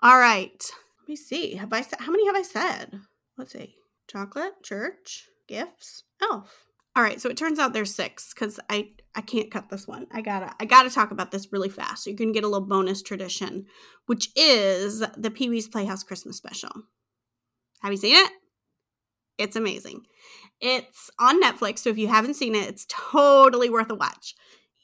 All 0.03 0.19
right. 0.19 0.65
Let 1.03 1.09
me 1.09 1.17
see. 1.17 1.57
Have 1.57 1.75
I 1.75 1.83
said 1.83 2.01
how 2.01 2.13
many 2.13 2.25
have 2.25 2.37
I 2.37 2.41
said? 2.41 3.01
Let's 3.37 3.53
see. 3.53 3.75
Chocolate, 4.11 4.63
church, 4.63 5.29
gifts, 5.47 6.05
elf. 6.23 6.65
All 6.97 7.03
right, 7.03 7.21
so 7.21 7.31
it 7.31 7.39
turns 7.39 7.59
out 7.59 7.73
there's 7.73 7.95
six 7.95 8.35
because 8.35 8.61
I 8.69 8.91
I 9.15 9.23
can't 9.23 9.51
cut 9.51 9.71
this 9.71 9.89
one. 9.89 10.07
I 10.13 10.21
gotta 10.21 10.55
I 10.61 10.67
gotta 10.67 10.91
talk 10.91 11.11
about 11.11 11.31
this 11.31 11.51
really 11.51 11.71
fast. 11.71 12.05
So 12.05 12.11
you 12.11 12.17
can 12.17 12.33
get 12.33 12.45
a 12.45 12.49
little 12.49 12.67
bonus 12.67 13.03
tradition, 13.03 13.67
which 14.07 14.29
is 14.37 15.03
the 15.17 15.31
Pee 15.31 15.49
Wee's 15.49 15.69
Playhouse 15.69 16.03
Christmas 16.03 16.37
Special. 16.37 16.71
Have 17.83 17.93
you 17.93 17.99
seen 17.99 18.17
it? 18.17 18.31
It's 19.39 19.57
amazing. 19.57 20.03
It's 20.61 21.11
on 21.19 21.43
Netflix, 21.43 21.81
so 21.81 21.91
if 21.91 21.99
you 21.99 22.07
haven't 22.07 22.35
seen 22.35 22.55
it, 22.55 22.69
it's 22.69 22.87
totally 22.89 23.69
worth 23.69 23.91
a 23.91 23.95
watch. 23.97 24.35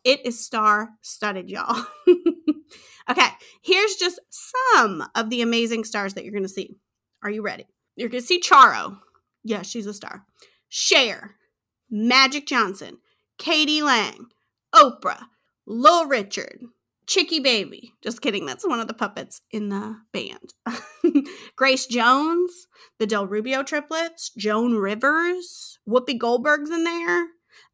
It 0.05 0.25
is 0.27 0.45
star 0.45 0.91
studded, 1.03 1.49
y'all. 1.49 1.87
okay, 3.11 3.29
here's 3.63 3.95
just 3.95 4.19
some 4.31 5.05
of 5.15 5.31
the 5.31 5.43
amazing 5.43 5.85
stars 5.85 6.15
that 6.15 6.25
you're 6.25 6.33
gonna 6.33 6.49
see. 6.49 6.77
Are 7.23 7.31
you 7.31 7.43
ready? 7.43 7.67
You're 7.95 8.09
gonna 8.09 8.21
see 8.21 8.41
Charo. 8.41 8.99
Yeah, 9.45 9.63
she's 9.63 9.87
a 9.87 9.95
star. 9.95 10.25
Cher, 10.69 11.37
Magic 11.91 12.47
Johnson, 12.47 12.99
k.d. 13.39 13.83
lang, 13.83 14.27
Oprah, 14.75 15.27
Little 15.67 16.07
Richard, 16.07 16.61
Chicky 17.09 17.41
Baby. 17.41 17.95
Just 18.03 18.21
kidding, 18.21 18.45
that's 18.45 18.69
one 18.69 18.81
of 18.81 18.87
the 18.87 18.95
puppets 18.95 19.41
in 19.51 19.71
the 19.71 19.97
band. 20.13 20.53
Grace 21.57 21.87
Jones, 21.87 22.67
the 22.99 23.07
Del 23.07 23.27
Rubio 23.27 23.63
triplets, 23.63 24.31
Joan 24.37 24.75
Rivers, 24.75 25.79
Whoopi 25.89 26.19
Goldberg's 26.19 26.71
in 26.71 26.85
there, 26.85 27.29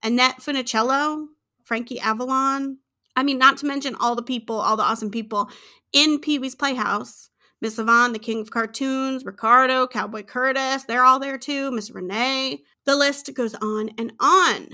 Annette 0.04 0.36
Funicello, 0.36 1.26
Frankie 1.64 1.98
Avalon. 1.98 2.78
I 3.16 3.24
mean, 3.24 3.38
not 3.38 3.56
to 3.58 3.66
mention 3.66 3.96
all 3.96 4.14
the 4.14 4.22
people, 4.22 4.60
all 4.60 4.76
the 4.76 4.84
awesome 4.84 5.10
people 5.10 5.50
in 5.92 6.20
Pee 6.20 6.38
Wee's 6.38 6.54
Playhouse. 6.54 7.28
Miss 7.60 7.78
Yvonne, 7.78 8.12
the 8.12 8.18
King 8.20 8.40
of 8.40 8.50
Cartoons, 8.50 9.24
Ricardo, 9.24 9.88
Cowboy 9.88 10.22
Curtis, 10.22 10.84
they're 10.84 11.04
all 11.04 11.18
there 11.18 11.38
too. 11.38 11.72
Miss 11.72 11.90
Renee. 11.90 12.62
The 12.84 12.94
list 12.94 13.32
goes 13.34 13.54
on 13.54 13.90
and 13.98 14.12
on. 14.20 14.68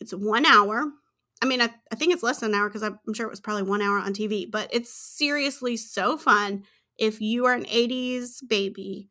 It's 0.00 0.12
one 0.12 0.46
hour. 0.46 0.84
I 1.42 1.46
mean, 1.46 1.60
I, 1.60 1.70
I 1.90 1.96
think 1.96 2.12
it's 2.12 2.22
less 2.22 2.40
than 2.40 2.50
an 2.50 2.60
hour 2.60 2.68
because 2.68 2.82
I'm 2.82 2.98
sure 3.14 3.26
it 3.26 3.30
was 3.30 3.40
probably 3.40 3.64
one 3.64 3.82
hour 3.82 3.98
on 3.98 4.14
TV, 4.14 4.50
but 4.50 4.68
it's 4.72 4.92
seriously 4.92 5.76
so 5.76 6.16
fun. 6.16 6.64
If 6.96 7.20
you 7.20 7.46
are 7.46 7.54
an 7.54 7.64
80s 7.64 8.38
baby, 8.48 9.10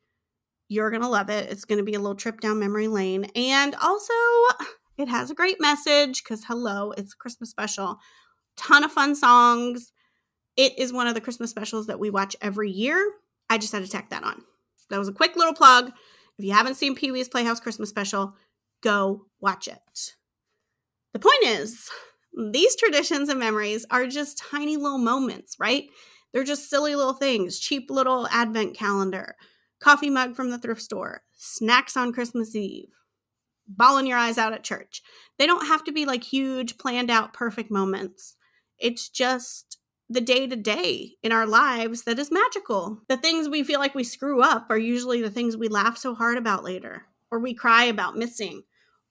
you're 0.69 0.89
going 0.89 1.01
to 1.01 1.07
love 1.07 1.29
it. 1.29 1.51
It's 1.51 1.65
going 1.65 1.77
to 1.77 1.83
be 1.83 1.93
a 1.93 1.99
little 1.99 2.15
trip 2.15 2.39
down 2.39 2.59
memory 2.59 2.87
lane. 2.87 3.25
And 3.35 3.75
also, 3.75 4.13
it 4.97 5.07
has 5.09 5.29
a 5.29 5.35
great 5.35 5.59
message 5.59 6.23
because, 6.23 6.45
hello, 6.45 6.91
it's 6.91 7.13
a 7.13 7.17
Christmas 7.17 7.49
special. 7.49 7.99
Ton 8.57 8.83
of 8.83 8.91
fun 8.91 9.15
songs. 9.15 9.91
It 10.55 10.77
is 10.77 10.93
one 10.93 11.07
of 11.07 11.15
the 11.15 11.21
Christmas 11.21 11.49
specials 11.49 11.87
that 11.87 11.99
we 11.99 12.09
watch 12.09 12.35
every 12.41 12.69
year. 12.71 13.11
I 13.49 13.57
just 13.57 13.73
had 13.73 13.83
to 13.83 13.89
tack 13.89 14.09
that 14.11 14.23
on. 14.23 14.43
That 14.89 14.99
was 14.99 15.07
a 15.07 15.13
quick 15.13 15.35
little 15.35 15.53
plug. 15.53 15.91
If 16.37 16.45
you 16.45 16.53
haven't 16.53 16.75
seen 16.75 16.95
Pee 16.95 17.11
Wee's 17.11 17.29
Playhouse 17.29 17.59
Christmas 17.59 17.89
special, 17.89 18.35
go 18.81 19.25
watch 19.39 19.67
it. 19.67 20.13
The 21.13 21.19
point 21.19 21.43
is, 21.43 21.89
these 22.35 22.75
traditions 22.75 23.29
and 23.29 23.39
memories 23.39 23.85
are 23.91 24.07
just 24.07 24.37
tiny 24.37 24.77
little 24.77 24.97
moments, 24.97 25.55
right? 25.59 25.85
They're 26.31 26.43
just 26.43 26.69
silly 26.69 26.95
little 26.95 27.13
things 27.13 27.59
cheap 27.59 27.89
little 27.91 28.27
advent 28.29 28.75
calendar, 28.75 29.35
coffee 29.79 30.09
mug 30.09 30.35
from 30.35 30.49
the 30.49 30.57
thrift 30.57 30.81
store, 30.81 31.23
snacks 31.33 31.95
on 31.95 32.13
Christmas 32.13 32.55
Eve, 32.55 32.89
bawling 33.67 34.07
your 34.07 34.17
eyes 34.17 34.37
out 34.37 34.53
at 34.53 34.63
church. 34.63 35.01
They 35.37 35.45
don't 35.45 35.67
have 35.67 35.83
to 35.85 35.91
be 35.91 36.05
like 36.05 36.23
huge, 36.23 36.77
planned 36.77 37.11
out, 37.11 37.33
perfect 37.33 37.69
moments. 37.69 38.35
It's 38.79 39.09
just 39.09 39.77
the 40.09 40.21
day 40.21 40.47
to 40.47 40.55
day 40.55 41.13
in 41.23 41.31
our 41.31 41.45
lives 41.45 42.03
that 42.03 42.19
is 42.19 42.31
magical. 42.31 43.01
The 43.07 43.17
things 43.17 43.47
we 43.47 43.63
feel 43.63 43.79
like 43.79 43.95
we 43.95 44.03
screw 44.03 44.41
up 44.41 44.67
are 44.69 44.77
usually 44.77 45.21
the 45.21 45.31
things 45.31 45.55
we 45.55 45.67
laugh 45.67 45.97
so 45.97 46.13
hard 46.15 46.37
about 46.37 46.63
later, 46.63 47.03
or 47.31 47.39
we 47.39 47.53
cry 47.53 47.85
about 47.85 48.17
missing, 48.17 48.63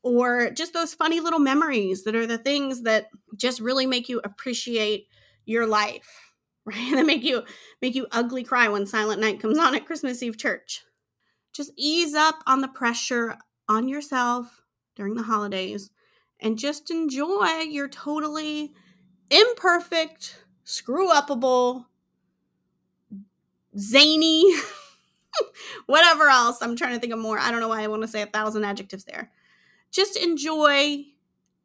or 0.02 0.50
just 0.50 0.72
those 0.72 0.94
funny 0.94 1.20
little 1.20 1.38
memories 1.38 2.04
that 2.04 2.14
are 2.14 2.26
the 2.26 2.38
things 2.38 2.82
that 2.82 3.08
just 3.36 3.60
really 3.60 3.86
make 3.86 4.08
you 4.08 4.20
appreciate 4.24 5.06
your 5.44 5.66
life, 5.66 6.34
right? 6.64 6.76
And 6.76 6.98
that 6.98 7.06
make 7.06 7.22
you 7.22 7.42
make 7.80 7.94
you 7.94 8.06
ugly 8.10 8.44
cry 8.44 8.68
when 8.68 8.86
Silent 8.86 9.20
Night 9.20 9.40
comes 9.40 9.58
on 9.58 9.74
at 9.74 9.86
Christmas 9.86 10.22
Eve 10.22 10.38
church. 10.38 10.82
Just 11.52 11.72
ease 11.76 12.14
up 12.14 12.36
on 12.46 12.60
the 12.60 12.68
pressure 12.68 13.36
on 13.68 13.88
yourself 13.88 14.62
during 14.96 15.14
the 15.14 15.22
holidays 15.22 15.90
and 16.40 16.58
just 16.58 16.90
enjoy 16.90 17.46
your 17.68 17.88
totally 17.88 18.72
imperfect, 19.30 20.44
screw 20.64 21.10
upable, 21.10 21.86
zany, 23.78 24.52
whatever 25.86 26.28
else. 26.28 26.60
I'm 26.60 26.76
trying 26.76 26.94
to 26.94 27.00
think 27.00 27.12
of 27.12 27.18
more. 27.18 27.38
I 27.38 27.50
don't 27.50 27.60
know 27.60 27.68
why 27.68 27.82
I 27.82 27.86
want 27.86 28.02
to 28.02 28.08
say 28.08 28.22
a 28.22 28.26
thousand 28.26 28.64
adjectives 28.64 29.04
there. 29.04 29.30
Just 29.92 30.16
enjoy 30.16 31.04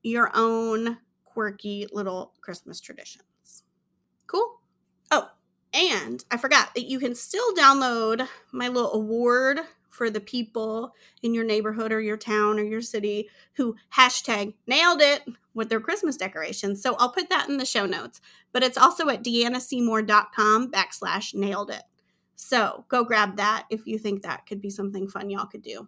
your 0.04 0.30
own 0.36 0.98
quirky 1.24 1.88
little 1.92 2.34
Christmas 2.42 2.80
traditions. 2.80 3.64
Cool? 4.28 4.60
Oh, 5.10 5.30
and 5.74 6.24
I 6.30 6.38
forgot 6.38 6.76
that 6.76 6.86
you 6.86 7.00
can 7.00 7.16
still 7.16 7.56
download 7.56 8.28
my 8.52 8.68
little 8.68 8.94
award 8.94 9.62
for 9.90 10.10
the 10.10 10.20
people 10.20 10.94
in 11.24 11.34
your 11.34 11.44
neighborhood 11.44 11.92
or 11.92 12.00
your 12.00 12.18
town 12.18 12.60
or 12.60 12.64
your 12.64 12.82
city 12.82 13.30
who 13.54 13.76
hashtag 13.96 14.54
nailed 14.68 15.02
it 15.02 15.24
with 15.56 15.70
their 15.70 15.80
Christmas 15.80 16.18
decorations. 16.18 16.84
So 16.84 16.96
I'll 17.00 17.12
put 17.12 17.30
that 17.30 17.50
in 17.50 17.58
the 17.58 17.66
show 17.66 17.86
notes, 17.86 18.22
but 18.52 18.62
it's 18.62 18.78
also 18.78 19.10
at 19.10 19.24
deannaseymour.com 19.24 20.72
backslash 20.72 21.34
nailed 21.34 21.72
it. 21.72 21.82
So 22.36 22.86
go 22.90 23.04
grab 23.04 23.38
that 23.38 23.66
if 23.72 23.88
you 23.88 23.98
think 23.98 24.22
that 24.22 24.46
could 24.46 24.62
be 24.62 24.70
something 24.70 25.08
fun 25.08 25.32
y'all 25.32 25.48
could 25.48 25.64
do. 25.64 25.88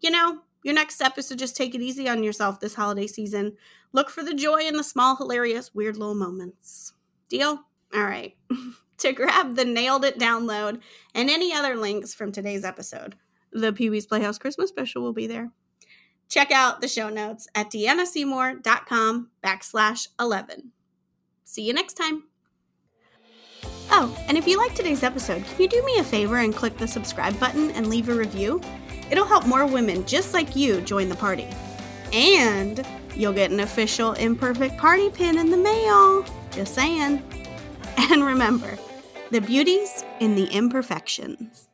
You 0.00 0.12
know, 0.12 0.42
your 0.62 0.74
next 0.74 0.96
step 0.96 1.16
is 1.18 1.28
to 1.28 1.36
just 1.36 1.56
take 1.56 1.74
it 1.74 1.80
easy 1.80 2.08
on 2.08 2.22
yourself 2.22 2.60
this 2.60 2.74
holiday 2.74 3.06
season. 3.06 3.56
Look 3.92 4.10
for 4.10 4.22
the 4.22 4.34
joy 4.34 4.60
in 4.60 4.76
the 4.76 4.84
small, 4.84 5.16
hilarious, 5.16 5.74
weird 5.74 5.96
little 5.96 6.14
moments. 6.14 6.92
Deal? 7.28 7.64
All 7.94 8.04
right. 8.04 8.36
to 8.98 9.12
grab 9.12 9.56
the 9.56 9.64
Nailed 9.64 10.04
It 10.04 10.18
download 10.18 10.80
and 11.14 11.30
any 11.30 11.52
other 11.54 11.76
links 11.76 12.14
from 12.14 12.32
today's 12.32 12.64
episode, 12.64 13.16
the 13.52 13.72
Pee 13.72 13.90
Wee's 13.90 14.06
Playhouse 14.06 14.38
Christmas 14.38 14.68
special 14.68 15.02
will 15.02 15.12
be 15.12 15.26
there. 15.26 15.50
Check 16.28 16.52
out 16.52 16.80
the 16.80 16.88
show 16.88 17.08
notes 17.08 17.48
at 17.54 17.70
deannaseymour.com 17.70 19.30
backslash 19.42 20.08
11. 20.20 20.70
See 21.44 21.62
you 21.62 21.72
next 21.72 21.94
time. 21.94 22.24
Oh, 23.90 24.16
and 24.28 24.38
if 24.38 24.46
you 24.46 24.56
like 24.56 24.74
today's 24.74 25.02
episode, 25.02 25.44
can 25.44 25.60
you 25.60 25.68
do 25.68 25.84
me 25.84 25.98
a 25.98 26.04
favor 26.04 26.38
and 26.38 26.54
click 26.54 26.78
the 26.78 26.86
subscribe 26.86 27.38
button 27.40 27.72
and 27.72 27.88
leave 27.88 28.08
a 28.08 28.14
review? 28.14 28.60
It'll 29.10 29.26
help 29.26 29.46
more 29.46 29.66
women 29.66 30.04
just 30.06 30.32
like 30.34 30.54
you 30.56 30.80
join 30.82 31.08
the 31.08 31.16
party. 31.16 31.48
And 32.12 32.86
you'll 33.16 33.32
get 33.32 33.50
an 33.50 33.60
official 33.60 34.12
Imperfect 34.12 34.78
Party 34.78 35.10
pin 35.10 35.38
in 35.38 35.50
the 35.50 35.56
mail. 35.56 36.24
Just 36.52 36.74
saying. 36.74 37.22
And 38.12 38.24
remember, 38.24 38.78
the 39.30 39.40
beauties 39.40 40.04
in 40.18 40.34
the 40.34 40.46
imperfections. 40.46 41.69